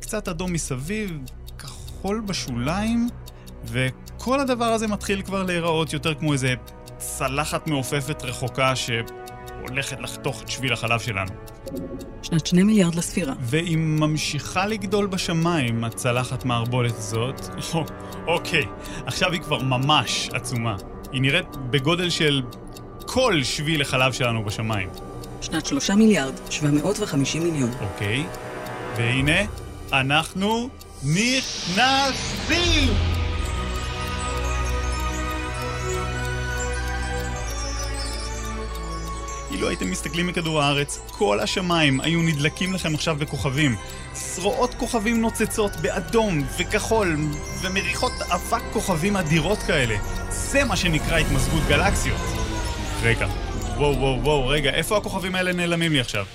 קצת 0.00 0.28
אדום 0.28 0.52
מסביב, 0.52 1.18
כחול 1.58 2.22
בשוליים, 2.26 3.08
וכל 3.64 4.40
הדבר 4.40 4.64
הזה 4.64 4.88
מתחיל 4.88 5.22
כבר 5.22 5.42
להיראות 5.42 5.92
יותר 5.92 6.14
כמו 6.14 6.32
איזה 6.32 6.54
צלחת 6.98 7.66
מעופפת 7.66 8.22
רחוקה 8.24 8.76
שהולכת 9.58 10.00
לחתוך 10.00 10.42
את 10.42 10.50
שביל 10.50 10.72
החלב 10.72 11.00
שלנו. 11.00 11.30
שנת 12.22 12.46
שני 12.46 12.62
מיליארד 12.62 12.94
לספירה. 12.94 13.34
והיא 13.40 13.78
ממשיכה 13.78 14.66
לגדול 14.66 15.06
בשמיים, 15.06 15.84
הצלחת 15.84 16.44
מערבולת 16.44 16.96
הזאת. 16.96 17.40
אוקיי, 18.26 18.64
עכשיו 19.06 19.32
היא 19.32 19.40
כבר 19.40 19.62
ממש 19.62 20.30
עצומה. 20.32 20.76
היא 21.12 21.22
נראית 21.22 21.56
בגודל 21.70 22.10
של 22.10 22.42
כל 23.06 23.42
שביל 23.42 23.82
החלב 23.82 24.12
שלנו 24.12 24.44
בשמיים. 24.44 24.88
שנת 25.40 25.66
שלושה 25.66 25.94
מיליארד, 25.94 26.34
750 26.50 27.42
מיליון. 27.42 27.70
אוקיי, 27.80 28.24
והנה, 28.96 29.40
אנחנו 29.92 30.68
נכנסים! 31.02 33.11
אילו 39.62 39.70
הייתם 39.70 39.90
מסתכלים 39.90 40.26
מכדור 40.26 40.62
הארץ, 40.62 40.98
כל 41.10 41.40
השמיים 41.40 42.00
היו 42.00 42.22
נדלקים 42.22 42.72
לכם 42.72 42.94
עכשיו 42.94 43.16
בכוכבים. 43.16 43.76
זרועות 44.14 44.74
כוכבים 44.74 45.20
נוצצות 45.20 45.76
באדום 45.76 46.44
וכחול, 46.58 47.16
ומריחות 47.60 48.12
אבק 48.22 48.62
כוכבים 48.72 49.16
אדירות 49.16 49.58
כאלה. 49.58 49.96
זה 50.30 50.64
מה 50.64 50.76
שנקרא 50.76 51.18
התמזגות 51.18 51.62
גלקסיות. 51.68 52.20
רגע, 53.02 53.26
וואו 53.76 53.98
וואו 53.98 54.22
וואו, 54.22 54.48
רגע, 54.48 54.70
איפה 54.70 54.96
הכוכבים 54.96 55.34
האלה 55.34 55.52
נעלמים 55.52 55.92
לי 55.92 56.00
עכשיו? 56.00 56.26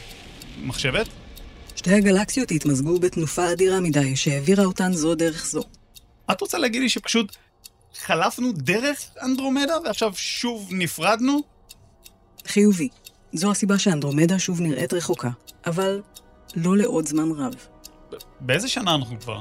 מחשבת? 0.63 1.07
שתי 1.75 1.93
הגלקסיות 1.93 2.51
התמזגו 2.51 2.99
בתנופה 2.99 3.51
אדירה 3.51 3.79
מדי, 3.79 4.15
שהעבירה 4.15 4.65
אותן 4.65 4.93
זו 4.93 5.15
דרך 5.15 5.45
זו. 5.45 5.63
את 6.31 6.41
רוצה 6.41 6.57
להגיד 6.57 6.81
לי 6.81 6.89
שפשוט 6.89 7.35
חלפנו 7.99 8.51
דרך 8.51 9.05
אנדרומדה 9.23 9.73
ועכשיו 9.85 10.13
שוב 10.15 10.69
נפרדנו? 10.71 11.41
חיובי. 12.47 12.89
זו 13.33 13.51
הסיבה 13.51 13.79
שאנדרומדה 13.79 14.39
שוב 14.39 14.61
נראית 14.61 14.93
רחוקה, 14.93 15.29
אבל 15.65 16.01
לא 16.55 16.77
לעוד 16.77 17.05
זמן 17.07 17.31
רב. 17.31 17.53
באיזה 18.39 18.67
שנה 18.67 18.95
אנחנו 18.95 19.19
כבר? 19.19 19.39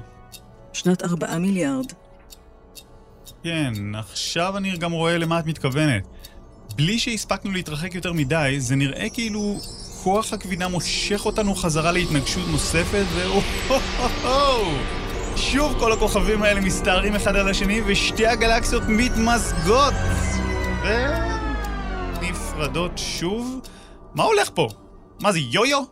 שנת 0.72 1.02
ארבעה 1.02 1.38
מיליארד. 1.38 1.92
כן, 3.42 3.72
עכשיו 3.94 4.56
אני 4.56 4.76
גם 4.76 4.92
רואה 4.92 5.18
למה 5.18 5.38
את 5.38 5.46
מתכוונת. 5.46 6.06
בלי 6.76 6.98
שהספקנו 6.98 7.52
להתרחק 7.52 7.94
יותר 7.94 8.12
מדי, 8.12 8.56
זה 8.58 8.76
נראה 8.76 9.08
כאילו 9.08 9.58
כוח 10.02 10.32
הכבידה 10.32 10.68
מושך 10.68 11.26
אותנו 11.26 11.54
חזרה 11.54 11.92
להתנגשות 11.92 12.48
נוספת, 12.48 13.04
ואו 13.14 13.40
שוב 15.36 15.78
כל 15.78 15.92
הכוכבים 15.92 16.42
האלה 16.42 16.60
מסתערים 16.60 17.14
אחד 17.14 17.36
על 17.36 17.48
השני, 17.48 17.80
ושתי 17.86 18.26
הגלקסיות 18.26 18.82
מתמזגות! 18.88 19.94
ונפרדות 22.20 22.92
שוב. 22.96 23.60
מה 24.16 24.22
הולך 24.22 24.50
פה? 24.54 24.68
מה 25.20 25.32
זה, 25.32 25.38
יו-יו? 25.38 25.82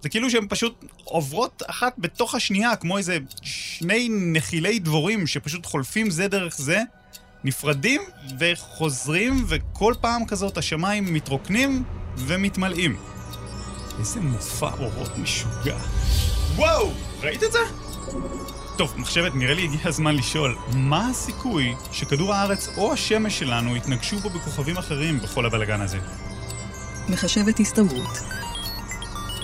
זה 0.00 0.08
כאילו 0.08 0.30
שהן 0.30 0.46
פשוט 0.48 0.84
עוברות 1.04 1.62
אחת 1.66 1.94
בתוך 1.98 2.34
השנייה, 2.34 2.76
כמו 2.76 2.98
איזה 2.98 3.18
שני 3.42 4.08
נחילי 4.10 4.78
דבורים 4.78 5.26
שפשוט 5.26 5.66
חולפים 5.66 6.10
זה 6.10 6.28
דרך 6.28 6.56
זה, 6.58 6.82
נפרדים 7.44 8.00
וחוזרים, 8.38 9.44
וכל 9.48 9.94
פעם 10.00 10.26
כזאת 10.26 10.58
השמיים 10.58 11.14
מתרוקנים 11.14 11.82
ומתמלאים. 12.16 12.96
איזה 13.98 14.20
מופע 14.20 14.70
אורות 14.78 15.18
משוגע. 15.18 15.76
וואו! 16.56 16.90
ראית 17.20 17.42
את 17.42 17.52
זה? 17.52 17.58
טוב, 18.78 18.94
מחשבת, 18.96 19.34
נראה 19.34 19.54
לי 19.54 19.64
הגיע 19.64 19.80
הזמן 19.84 20.16
לשאול, 20.16 20.56
מה 20.74 21.08
הסיכוי 21.08 21.74
שכדור 21.92 22.34
הארץ 22.34 22.68
או 22.76 22.92
השמש 22.92 23.38
שלנו 23.38 23.76
יתנגשו 23.76 24.18
בו 24.18 24.30
בכוכבים 24.30 24.76
אחרים 24.76 25.18
בכל 25.20 25.46
הבלגן 25.46 25.80
הזה? 25.80 25.98
מחשבת 27.08 27.60
הסתברות. 27.60 28.18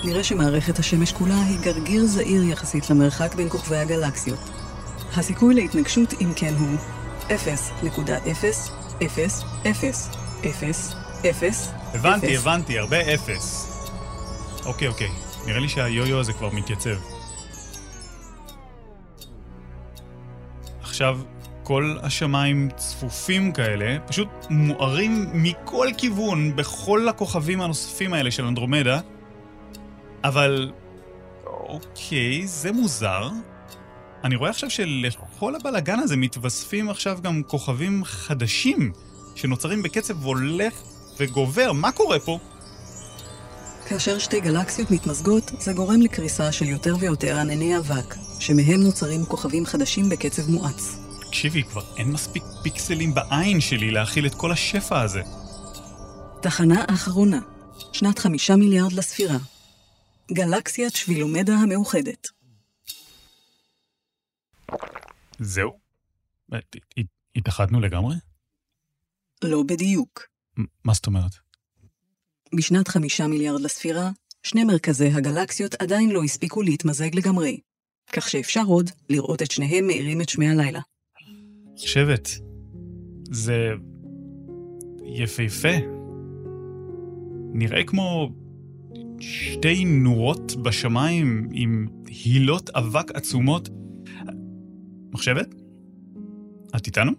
נראה 0.03 0.23
שמערכת 0.23 0.79
השמש 0.79 1.11
כולה 1.11 1.41
היא 1.41 1.59
גרגיר 1.59 2.05
זעיר 2.05 2.43
יחסית 2.43 2.89
למרחק 2.89 3.35
בין 3.35 3.49
כוכבי 3.49 3.77
הגלקסיות. 3.77 4.39
הסיכוי 5.15 5.55
להתנגשות, 5.55 6.13
אם 6.21 6.33
כן, 6.35 6.53
הוא 6.59 6.77
0.0000000. 7.27 7.31
הבנתי, 11.93 12.37
הבנתי, 12.37 12.79
הרבה 12.79 13.13
אפס. 13.13 13.69
אוקיי, 14.65 14.87
אוקיי. 14.87 15.09
נראה 15.45 15.59
לי 15.59 15.69
שהיו-יו 15.69 16.19
הזה 16.19 16.33
כבר 16.33 16.49
מתייצב. 16.49 16.95
עכשיו, 20.81 21.19
כל 21.69 21.97
השמיים 22.01 22.69
צפופים 22.77 23.51
כאלה, 23.51 23.97
פשוט 24.07 24.27
מוארים 24.49 25.29
מכל 25.33 25.87
כיוון 25.97 26.55
בכל 26.55 27.09
הכוכבים 27.09 27.61
הנוספים 27.61 28.13
האלה 28.13 28.31
של 28.31 28.45
אנדרומדה, 28.45 28.99
אבל... 30.23 30.71
אוקיי, 31.45 32.47
זה 32.47 32.71
מוזר. 32.71 33.29
אני 34.23 34.35
רואה 34.35 34.49
עכשיו 34.49 34.69
שלכל 34.69 35.55
הבלגן 35.55 35.99
הזה 35.99 36.17
מתווספים 36.17 36.89
עכשיו 36.89 37.19
גם 37.23 37.41
כוכבים 37.47 38.03
חדשים, 38.03 38.91
שנוצרים 39.35 39.83
בקצב 39.83 40.23
הולך 40.23 40.73
וגובר. 41.19 41.71
מה 41.71 41.91
קורה 41.91 42.19
פה? 42.19 42.39
כאשר 43.87 44.17
שתי 44.17 44.39
גלקסיות 44.39 44.91
מתמזגות, 44.91 45.51
זה 45.59 45.73
גורם 45.73 46.01
לקריסה 46.01 46.51
של 46.51 46.65
יותר 46.65 46.95
ויותר 46.99 47.37
ענני 47.37 47.77
אבק, 47.77 48.15
שמהם 48.39 48.83
נוצרים 48.83 49.25
כוכבים 49.25 49.65
חדשים 49.65 50.09
בקצב 50.09 50.49
מואץ. 50.49 50.98
תקשיבי, 51.29 51.63
כבר 51.63 51.81
אין 51.97 52.11
מספיק 52.11 52.43
פיקסלים 52.63 53.13
בעין 53.13 53.61
שלי 53.61 53.91
להכיל 53.91 54.25
את 54.25 54.35
כל 54.35 54.51
השפע 54.51 55.01
הזה. 55.01 55.21
תחנה 56.41 56.85
אחרונה, 56.87 57.39
שנת 57.93 58.19
חמישה 58.19 58.55
מיליארד 58.55 58.91
לספירה. 58.91 59.37
גלקסיית 60.31 60.95
שבילומדה 60.95 61.53
המאוחדת. 61.53 62.27
זהו? 65.39 65.79
התאחדנו 67.35 67.79
לגמרי? 67.79 68.15
לא 69.43 69.63
בדיוק. 69.63 70.27
מה 70.83 70.93
זאת 70.93 71.07
אומרת? 71.07 71.31
בשנת 72.55 72.87
חמישה 72.87 73.27
מיליארד 73.27 73.61
לספירה, 73.61 74.09
שני 74.43 74.63
מרכזי 74.63 75.07
הגלקסיות 75.07 75.73
עדיין 75.73 76.09
לא 76.11 76.23
הספיקו 76.23 76.61
להתמזג 76.61 77.15
לגמרי, 77.15 77.59
כך 78.13 78.29
שאפשר 78.29 78.63
עוד 78.67 78.89
לראות 79.09 79.41
את 79.41 79.51
שניהם 79.51 79.87
מאירים 79.87 80.21
את 80.21 80.29
שמי 80.29 80.49
הלילה. 80.49 80.79
שבט, 81.79 82.29
זה 83.31 83.71
יפהפה. 85.05 85.77
נראה 87.53 87.83
כמו 87.83 88.29
שתי 89.19 89.85
נורות 89.85 90.55
בשמיים 90.61 91.49
עם 91.51 91.87
הילות 92.07 92.69
אבק 92.69 93.11
עצומות. 93.11 93.69
מחשבת? 95.11 95.55
את 96.75 96.87
איתנו? 96.87 97.11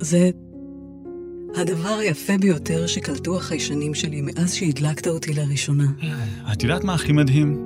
זה 0.00 0.30
הדבר 1.56 1.96
היפה 2.00 2.38
ביותר 2.38 2.86
שקלטו 2.86 3.36
החיישנים 3.36 3.94
שלי 3.94 4.20
מאז 4.20 4.54
שהדלקת 4.54 5.06
אותי 5.06 5.34
לראשונה. 5.34 5.86
את 6.52 6.62
יודעת 6.62 6.84
מה 6.84 6.94
הכי 6.94 7.12
מדהים? 7.12 7.58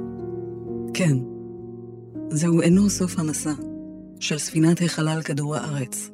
כן. 0.94 1.16
זהו 2.30 2.60
אינו 2.60 2.90
סוף 2.90 3.18
המסע 3.18 3.52
של 4.22 4.38
ספינת 4.38 4.82
החלל 4.82 5.22
כדור 5.22 5.56
הארץ. 5.56 6.10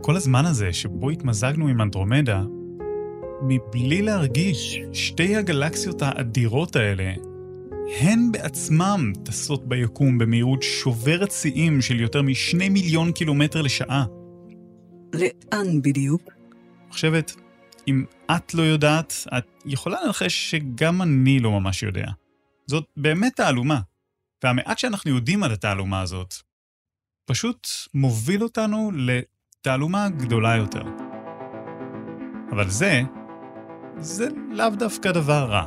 כל 0.00 0.16
הזמן 0.16 0.46
הזה 0.46 0.72
שבו 0.72 1.10
התמזגנו 1.10 1.68
עם 1.68 1.80
אנדרומדה, 1.80 2.42
מבלי 3.42 4.02
להרגיש, 4.02 4.80
שתי 4.92 5.36
הגלקסיות 5.36 6.02
האדירות 6.02 6.76
האלה, 6.76 7.12
הן 8.00 8.32
בעצמם 8.32 9.12
טסות 9.24 9.68
ביקום 9.68 10.18
במהירות 10.18 10.62
שוברת 10.62 11.30
שיאים 11.32 11.82
של 11.82 12.00
יותר 12.00 12.22
משני 12.22 12.68
מיליון 12.68 13.12
קילומטר 13.12 13.62
לשעה. 13.62 14.04
לאן 15.14 15.82
בדיוק? 15.82 16.30
חושבת, 16.90 17.32
אם 17.88 18.04
את 18.30 18.54
לא 18.54 18.62
יודעת, 18.62 19.14
את 19.38 19.44
יכולה 19.66 19.96
לנחש 20.04 20.50
שגם 20.50 21.02
אני 21.02 21.38
לא 21.38 21.50
ממש 21.50 21.82
יודע. 21.82 22.06
זאת 22.66 22.84
באמת 22.96 23.36
תעלומה, 23.36 23.80
והמעט 24.44 24.78
שאנחנו 24.78 25.10
יודעים 25.10 25.42
על 25.42 25.52
התעלומה 25.52 26.00
הזאת, 26.00 26.34
פשוט 27.32 27.68
מוביל 27.94 28.42
אותנו 28.42 28.90
לתעלומה 28.94 30.08
גדולה 30.08 30.56
יותר. 30.56 30.82
אבל 32.50 32.70
זה, 32.70 33.02
זה 33.98 34.28
לאו 34.50 34.70
דווקא 34.70 35.12
דבר 35.12 35.44
רע. 35.50 35.66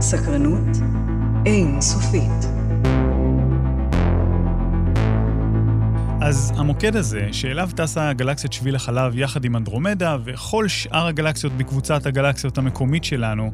סקרנות 0.00 0.76
אין 1.46 1.80
סופית. 1.80 2.44
אז 6.20 6.52
המוקד 6.56 6.96
הזה, 6.96 7.28
שאליו 7.32 7.70
טסה 7.76 8.12
גלקסיית 8.12 8.52
שביל 8.52 8.76
החלב 8.76 9.18
יחד 9.18 9.44
עם 9.44 9.56
אנדרומדה 9.56 10.16
וכל 10.24 10.68
שאר 10.68 11.06
הגלקסיות 11.06 11.52
בקבוצת 11.52 12.06
הגלקסיות 12.06 12.58
המקומית 12.58 13.04
שלנו, 13.04 13.50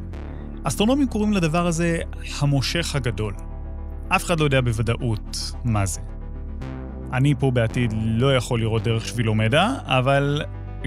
אסטרונומים 0.67 1.07
קוראים 1.07 1.33
לדבר 1.33 1.67
הזה 1.67 1.99
המושך 2.39 2.95
הגדול. 2.95 3.33
אף 4.09 4.23
אחד 4.23 4.39
לא 4.39 4.45
יודע 4.45 4.61
בוודאות 4.61 5.51
מה 5.63 5.85
זה. 5.85 5.99
אני 7.13 7.33
פה 7.39 7.51
בעתיד 7.51 7.93
לא 7.97 8.35
יכול 8.35 8.59
לראות 8.59 8.83
דרך 8.83 9.05
שבילומדה, 9.05 9.75
אבל 9.85 10.41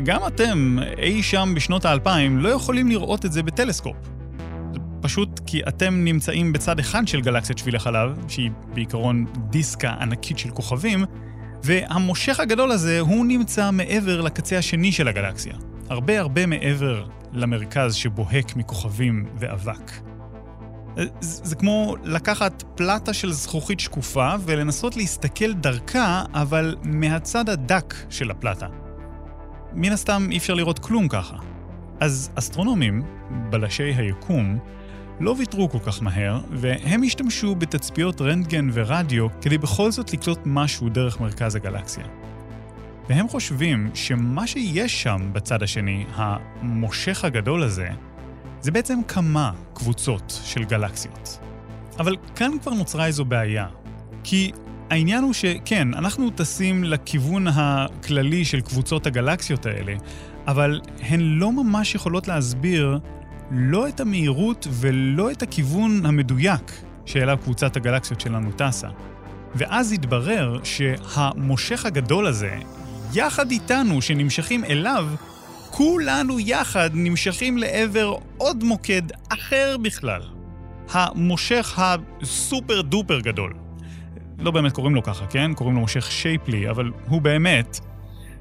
גם 0.04 0.20
אתם, 0.26 0.78
אי 0.98 1.22
שם 1.22 1.52
בשנות 1.56 1.84
האלפיים, 1.84 2.38
לא 2.38 2.48
יכולים 2.48 2.88
לראות 2.88 3.24
את 3.24 3.32
זה 3.32 3.42
בטלסקופ. 3.42 3.96
פשוט 5.00 5.40
כי 5.46 5.60
אתם 5.68 6.04
נמצאים 6.04 6.52
בצד 6.52 6.78
אחד 6.78 7.08
של 7.08 7.20
גלקסיית 7.20 7.58
שביל 7.58 7.76
החלב, 7.76 8.18
שהיא 8.28 8.50
בעיקרון 8.74 9.24
דיסקה 9.50 9.90
ענקית 10.00 10.38
של 10.38 10.50
כוכבים, 10.50 11.04
והמושך 11.62 12.40
הגדול 12.40 12.70
הזה 12.70 13.00
הוא 13.00 13.26
נמצא 13.26 13.70
מעבר 13.70 14.20
לקצה 14.20 14.58
השני 14.58 14.92
של 14.92 15.08
הגלקסיה. 15.08 15.54
הרבה 15.90 16.20
הרבה 16.20 16.46
מעבר 16.46 17.04
למרכז 17.32 17.94
שבוהק 17.94 18.56
מכוכבים 18.56 19.26
ואבק. 19.38 19.92
זה 21.20 21.56
כמו 21.56 21.96
לקחת 22.04 22.64
פלטה 22.76 23.12
של 23.12 23.32
זכוכית 23.32 23.80
שקופה 23.80 24.34
ולנסות 24.44 24.96
להסתכל 24.96 25.52
דרכה, 25.52 26.24
אבל 26.34 26.76
מהצד 26.82 27.48
הדק 27.48 27.94
של 28.10 28.30
הפלטה. 28.30 28.66
מן 29.72 29.92
הסתם 29.92 30.28
אי 30.30 30.36
אפשר 30.36 30.54
לראות 30.54 30.78
כלום 30.78 31.08
ככה. 31.08 31.36
אז 32.00 32.30
אסטרונומים, 32.34 33.02
בלשי 33.50 33.82
היקום, 33.82 34.58
לא 35.20 35.34
ויתרו 35.38 35.70
כל 35.70 35.78
כך 35.78 36.02
מהר, 36.02 36.40
והם 36.50 37.02
השתמשו 37.02 37.54
בתצפיות 37.54 38.20
רנטגן 38.20 38.68
ורדיו 38.72 39.26
כדי 39.40 39.58
בכל 39.58 39.90
זאת 39.90 40.12
לקלוט 40.12 40.38
משהו 40.44 40.88
דרך 40.88 41.20
מרכז 41.20 41.54
הגלקסיה. 41.54 42.04
והם 43.08 43.28
חושבים 43.28 43.90
שמה 43.94 44.46
שיש 44.46 45.02
שם 45.02 45.30
בצד 45.32 45.62
השני, 45.62 46.04
המושך 46.14 47.24
הגדול 47.24 47.62
הזה, 47.62 47.88
זה 48.60 48.70
בעצם 48.70 48.98
כמה 49.08 49.52
קבוצות 49.74 50.40
של 50.44 50.64
גלקסיות. 50.64 51.38
אבל 51.98 52.16
כאן 52.36 52.50
כבר 52.62 52.74
נוצרה 52.74 53.06
איזו 53.06 53.24
בעיה. 53.24 53.66
כי 54.24 54.52
העניין 54.90 55.24
הוא 55.24 55.32
שכן, 55.32 55.94
אנחנו 55.94 56.30
טסים 56.30 56.84
לכיוון 56.84 57.46
הכללי 57.48 58.44
של 58.44 58.60
קבוצות 58.60 59.06
הגלקסיות 59.06 59.66
האלה, 59.66 59.94
אבל 60.46 60.80
הן 61.00 61.20
לא 61.20 61.52
ממש 61.52 61.94
יכולות 61.94 62.28
להסביר 62.28 62.98
לא 63.50 63.88
את 63.88 64.00
המהירות 64.00 64.66
ולא 64.70 65.30
את 65.30 65.42
הכיוון 65.42 66.06
המדויק 66.06 66.72
שאליו 67.06 67.38
קבוצת 67.42 67.76
הגלקסיות 67.76 68.20
שלנו 68.20 68.52
טסה. 68.52 68.88
ואז 69.54 69.92
התברר 69.92 70.60
שהמושך 70.64 71.86
הגדול 71.86 72.26
הזה, 72.26 72.58
יחד 73.14 73.50
איתנו, 73.50 74.02
שנמשכים 74.02 74.64
אליו, 74.64 75.06
כולנו 75.70 76.40
יחד 76.40 76.90
נמשכים 76.92 77.58
לעבר 77.58 78.14
עוד 78.36 78.64
מוקד 78.64 79.02
אחר 79.28 79.76
בכלל. 79.82 80.22
המושך 80.90 81.78
הסופר 81.78 82.82
דופר 82.82 83.20
גדול. 83.20 83.54
לא 84.38 84.50
באמת 84.50 84.72
קוראים 84.72 84.94
לו 84.94 85.02
ככה, 85.02 85.26
כן? 85.26 85.54
קוראים 85.54 85.74
לו 85.74 85.80
מושך 85.80 86.10
שייפלי, 86.10 86.70
אבל 86.70 86.90
הוא 87.08 87.22
באמת 87.22 87.80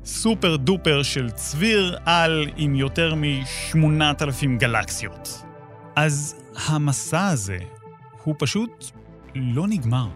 סופר 0.06 0.56
דופר 0.56 1.04
של 1.04 1.30
צביר 1.30 1.98
על 2.06 2.48
עם 2.58 2.76
יותר 2.76 3.16
מ-8,000 3.16 4.48
גלקסיות. 4.58 5.44
אז 5.96 6.36
המסע 6.68 7.28
הזה 7.28 7.58
הוא 8.24 8.36
פשוט 8.40 8.86
לא 9.36 9.68
נגמר. 9.68 10.08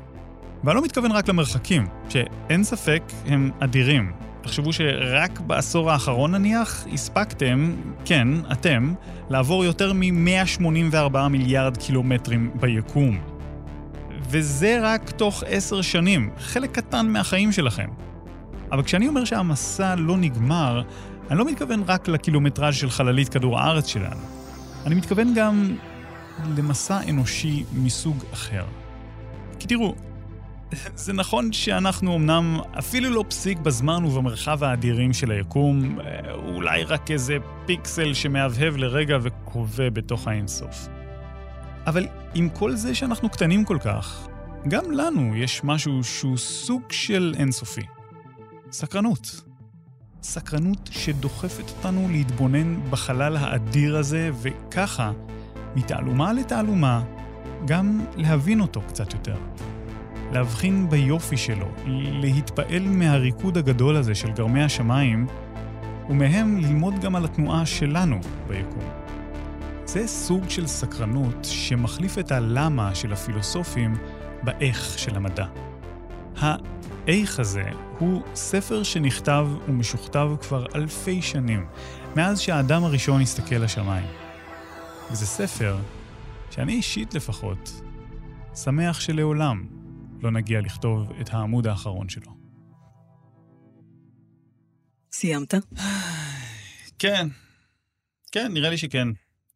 ואני 0.64 0.76
לא 0.76 0.84
מתכוון 0.84 1.12
רק 1.12 1.30
למרחקים, 1.30 1.88
שאין 2.10 2.64
ספק 2.64 3.04
הם 3.26 3.52
אדירים. 3.60 4.12
תחשבו 4.42 4.74
שרק 4.74 5.40
בעשור 5.40 5.92
האחרון 5.92 6.32
נניח, 6.32 6.88
הספקתם, 6.94 7.76
כן, 8.06 8.28
אתם, 8.52 8.94
לעבור 9.30 9.66
יותר 9.66 9.94
מ-184 9.94 11.18
מיליארד 11.30 11.78
קילומטרים 11.78 12.52
ביקום. 12.60 13.20
וזה 14.30 14.80
רק 14.82 15.12
תוך 15.12 15.44
עשר 15.48 15.82
שנים, 15.82 16.30
חלק 16.38 16.72
קטן 16.72 17.08
מהחיים 17.08 17.52
שלכם. 17.52 17.90
אבל 18.72 18.84
כשאני 18.84 19.08
אומר 19.08 19.26
שהמסע 19.26 19.96
לא 19.96 20.18
נגמר, 20.18 20.82
אני 21.30 21.40
לא 21.40 21.46
מתכוון 21.46 21.84
רק 21.88 22.08
לקילומטראז' 22.08 22.76
של 22.76 22.90
חללית 22.90 23.30
כדור 23.30 23.60
הארץ 23.60 23.88
שלנו. 23.88 24.22
אני 24.86 24.96
מתכוון 24.96 25.34
גם 25.34 25.76
למסע 26.58 27.00
אנושי 27.10 27.64
מסוג 27.74 28.24
אחר. 28.34 28.64
כי 29.60 29.68
תראו, 29.68 29.96
זה 30.96 31.14
נכון 31.14 31.54
שאנחנו 31.54 32.16
אמנם 32.16 32.60
אפילו 32.80 33.10
לא 33.10 33.26
פסיק 33.28 33.60
בזמן 33.60 34.06
ובמרחב 34.06 34.64
האדירים 34.64 35.14
של 35.14 35.32
היקום, 35.32 36.00
אולי 36.34 36.84
רק 36.84 37.12
איזה 37.12 37.38
פיקסל 37.66 38.14
שמהבהב 38.14 38.78
לרגע 38.78 39.18
וכווה 39.22 39.90
בתוך 39.90 40.28
האינסוף. 40.28 40.88
אבל 41.88 42.08
עם 42.36 42.50
כל 42.50 42.76
זה 42.76 42.96
שאנחנו 42.96 43.30
קטנים 43.30 43.66
כל 43.66 43.78
כך, 43.84 44.28
גם 44.68 44.92
לנו 44.92 45.36
יש 45.36 45.64
משהו 45.64 46.04
שהוא 46.04 46.38
סוג 46.38 46.82
של 46.92 47.34
אינסופי. 47.38 47.82
סקרנות. 48.72 49.42
סקרנות 50.24 50.90
שדוחפת 50.92 51.70
אותנו 51.70 52.08
להתבונן 52.12 52.90
בחלל 52.90 53.38
האדיר 53.38 53.98
הזה, 53.98 54.30
וככה, 54.42 55.12
מתעלומה 55.76 56.34
לתעלומה, 56.34 57.04
גם 57.66 58.06
להבין 58.18 58.60
אותו 58.62 58.82
קצת 58.82 59.14
יותר. 59.14 59.36
להבחין 60.32 60.89
ביופי 60.89 61.38
שלו, 61.38 61.67
להתפעל 61.86 62.84
מהריקוד 62.88 63.58
הגדול 63.58 63.96
הזה 63.96 64.15
של 64.15 64.32
גרמי 64.32 64.63
השמיים, 64.63 65.28
ומהם 66.10 66.58
ללמוד 66.58 67.00
גם 67.00 67.15
על 67.15 67.26
התנועה 67.26 67.65
שלנו 67.65 68.20
ביקום. 68.48 68.84
זה 69.86 70.08
סוג 70.08 70.50
של 70.50 70.67
סקרנות 70.67 71.36
שמחליף 71.44 72.17
את 72.17 72.32
הלמה 72.32 72.96
של 72.96 73.13
הפילוסופים 73.13 73.96
באיך 74.44 75.00
של 75.00 75.15
המדע. 75.15 75.46
האיך 76.38 77.39
הזה 77.39 77.63
הוא 78.00 78.22
ספר 78.36 78.84
שנכתב 78.84 79.48
ומשוכתב 79.67 80.32
כבר 80.41 80.65
אלפי 80.76 81.22
שנים, 81.22 81.65
מאז 82.15 82.39
שהאדם 82.39 82.84
הראשון 82.84 83.22
הסתכל 83.22 83.56
לשמיים. 83.56 84.06
וזה 85.12 85.26
ספר 85.26 85.78
שאני 86.52 86.74
אישית 86.74 87.13
לפחות 87.13 87.82
שמח 88.56 89.00
שלעולם 89.00 89.81
לא 90.22 90.32
נגיע 90.32 90.62
לכתוב 90.62 91.12
את 91.22 91.30
העמוד 91.34 91.68
האחרון 91.68 92.10
שלו. 92.10 92.32
סיימת? 95.12 95.54
כן. 97.00 97.28
כן, 98.32 98.54
נראה 98.54 98.70
לי 98.70 98.78
שכן. 98.78 99.08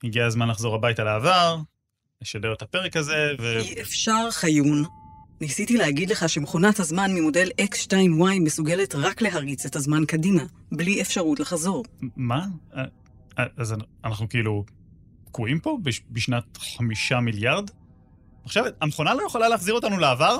הגיע 0.04 0.26
הזמן 0.26 0.50
לחזור 0.50 0.76
הביתה 0.76 1.04
לעבר, 1.04 1.58
לשדר 2.22 2.54
את 2.54 2.62
הפרק 2.62 2.98
הזה, 2.98 3.32
ו... 3.40 3.60
אי 3.60 3.82
אפשר, 3.82 4.28
חיון. 4.32 4.84
ניסיתי 5.42 5.78
להגיד 5.78 6.10
לך 6.10 6.30
שמכונת 6.30 6.80
הזמן 6.80 7.12
ממודל 7.12 7.50
X2Y 7.62 8.40
מסוגלת 8.42 8.96
רק 8.96 9.22
להריץ 9.22 9.66
את 9.66 9.76
הזמן 9.76 10.06
קדימה, 10.06 10.44
בלי 10.72 11.02
אפשרות 11.02 11.40
לחזור. 11.40 11.84
מה? 12.16 12.46
אה, 12.76 12.84
אז 13.58 13.76
אנחנו 14.04 14.30
כאילו 14.30 14.66
תקועים 15.26 15.60
פה 15.60 15.78
בש... 15.84 16.02
בשנת 16.10 16.58
חמישה 16.58 17.20
מיליארד? 17.20 17.70
עכשיו, 18.44 18.66
המכונה 18.82 19.14
לא 19.14 19.24
יכולה 19.28 19.50
להחזיר 19.50 19.74
אותנו 19.74 19.98
לעבר? 19.98 20.40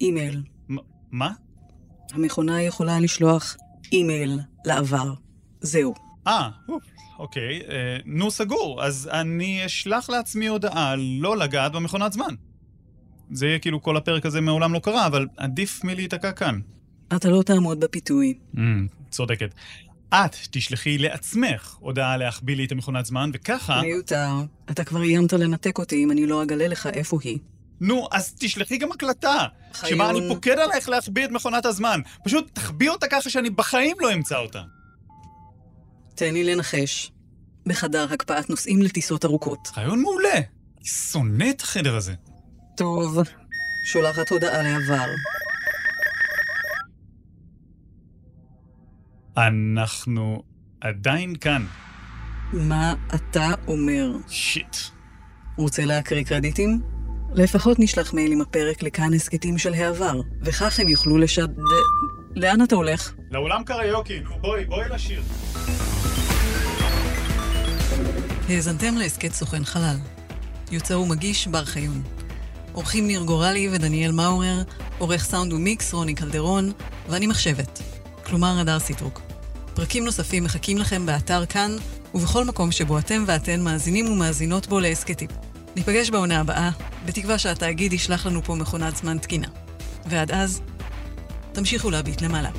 אימייל. 0.00 0.42
מה? 1.10 1.32
המכונה 2.12 2.62
יכולה 2.62 3.00
לשלוח 3.00 3.56
אימייל 3.92 4.40
לעבר. 4.64 5.14
זהו. 5.60 5.94
אה, 6.26 6.48
אוקיי. 7.18 7.60
אה, 7.68 7.96
נו, 8.04 8.30
סגור. 8.30 8.84
אז 8.84 9.08
אני 9.12 9.66
אשלח 9.66 10.10
לעצמי 10.10 10.46
הודעה 10.46 10.94
לא 10.96 11.36
לגעת 11.36 11.72
במכונת 11.72 12.12
זמן. 12.12 12.34
זה 13.30 13.46
יהיה 13.46 13.58
כאילו 13.58 13.82
כל 13.82 13.96
הפרק 13.96 14.26
הזה 14.26 14.40
מעולם 14.40 14.72
לא 14.72 14.78
קרה, 14.78 15.06
אבל 15.06 15.26
עדיף 15.36 15.84
מלהיתקע 15.84 16.32
כאן. 16.32 16.60
אתה 17.16 17.28
לא 17.28 17.42
תעמוד 17.42 17.80
בפיתוי. 17.80 18.38
Mm, 18.54 18.58
צודקת. 19.10 19.54
את 20.08 20.36
תשלחי 20.50 20.98
לעצמך 20.98 21.76
הודעה 21.80 22.16
להחביא 22.16 22.56
לי 22.56 22.64
את 22.64 22.72
המכונת 22.72 23.06
זמן, 23.06 23.30
וככה... 23.34 23.80
מיותר. 23.82 24.30
אתה 24.70 24.84
כבר 24.84 25.02
איימת 25.02 25.32
לנתק 25.32 25.78
אותי 25.78 26.04
אם 26.04 26.10
אני 26.10 26.26
לא 26.26 26.42
אגלה 26.42 26.68
לך 26.68 26.86
איפה 26.86 27.18
היא. 27.24 27.38
נו, 27.80 28.08
אז 28.12 28.34
תשלחי 28.38 28.78
גם 28.78 28.92
הקלטה. 28.92 29.46
חיון. 29.72 29.92
שבה 29.92 30.10
אני 30.10 30.28
פוקד 30.28 30.58
עלייך 30.58 30.88
להחביא 30.88 31.24
את 31.24 31.30
מכונת 31.30 31.66
הזמן. 31.66 32.00
פשוט 32.24 32.50
תחביא 32.52 32.90
אותה 32.90 33.06
ככה 33.10 33.30
שאני 33.30 33.50
בחיים 33.50 33.96
לא 34.00 34.14
אמצא 34.14 34.38
אותה. 34.38 34.62
תן 36.14 36.32
לי 36.32 36.44
לנחש. 36.44 37.12
בחדר 37.66 38.06
הקפאת 38.12 38.50
נוסעים 38.50 38.82
לטיסות 38.82 39.24
ארוכות. 39.24 39.68
רעיון 39.76 40.02
מעולה. 40.02 40.34
אני 40.78 40.84
שונא 40.84 41.50
את 41.50 41.60
החדר 41.60 41.96
הזה. 41.96 42.14
טוב, 42.76 43.18
שולחת 43.84 44.30
הודעה 44.30 44.62
לעבר. 44.62 45.06
אנחנו 49.36 50.42
עדיין 50.80 51.36
כאן. 51.36 51.66
מה 52.52 52.94
אתה 53.14 53.50
אומר? 53.66 54.10
שיט. 54.28 54.76
רוצה 55.56 55.84
להקריא 55.84 56.24
קרדיטים? 56.24 56.97
לפחות 57.38 57.78
נשלח 57.78 58.12
מייל 58.12 58.32
עם 58.32 58.40
הפרק 58.40 58.82
לכאן 58.82 59.14
הסכתים 59.14 59.58
של 59.58 59.74
העבר, 59.74 60.20
וכך 60.42 60.80
הם 60.80 60.88
יוכלו 60.88 61.18
לשד... 61.18 61.48
לאן 62.36 62.62
אתה 62.62 62.74
הולך? 62.74 63.12
לאולם 63.30 63.64
קריוקי, 63.64 64.20
נו 64.20 64.30
בואי, 64.40 64.64
בואי 64.64 64.88
לשיר. 64.88 65.22
האזנתם 68.48 68.96
להסכת 68.96 69.32
סוכן 69.32 69.64
חלל. 69.64 69.96
יוצר 70.70 71.00
ומגיש 71.00 71.48
בר 71.48 71.64
חיון. 71.64 72.02
עורכים 72.72 73.06
ניר 73.06 73.22
גורלי 73.22 73.68
ודניאל 73.72 74.12
מאורר, 74.12 74.62
עורך 74.98 75.24
סאונד 75.24 75.52
ומיקס 75.52 75.94
רוני 75.94 76.14
קלדרון, 76.14 76.72
ואני 77.08 77.26
מחשבת, 77.26 77.82
כלומר 78.24 78.58
הדר 78.60 78.78
סיטרוק. 78.78 79.20
פרקים 79.74 80.04
נוספים 80.04 80.44
מחכים 80.44 80.78
לכם 80.78 81.06
באתר 81.06 81.46
כאן, 81.46 81.76
ובכל 82.14 82.44
מקום 82.44 82.72
שבו 82.72 82.98
אתם 82.98 83.24
ואתן 83.26 83.60
מאזינים 83.60 84.06
ומאזינות 84.12 84.66
בו 84.66 84.80
להסכתים. 84.80 85.28
ניפגש 85.76 86.10
בעונה 86.10 86.40
הבאה, 86.40 86.70
בתקווה 87.06 87.38
שהתאגיד 87.38 87.92
ישלח 87.92 88.26
לנו 88.26 88.42
פה 88.42 88.54
מכונת 88.54 88.96
זמן 88.96 89.18
תקינה. 89.18 89.48
ועד 90.06 90.30
אז, 90.30 90.62
תמשיכו 91.52 91.90
להביט 91.90 92.20
למעלה. 92.22 92.50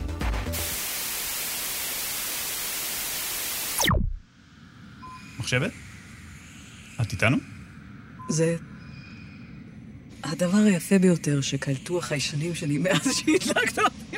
מחשבת? 5.39 5.71
את 7.01 7.11
איתנו? 7.11 7.37
זה 8.29 8.55
הדבר 10.23 10.57
היפה 10.57 10.99
ביותר 10.99 11.41
שקלטו 11.41 11.97
החיישנים 11.97 12.55
שלי 12.55 12.77
מאז 12.77 13.15
שהדלקת 13.15 13.79
אותי. 13.79 14.17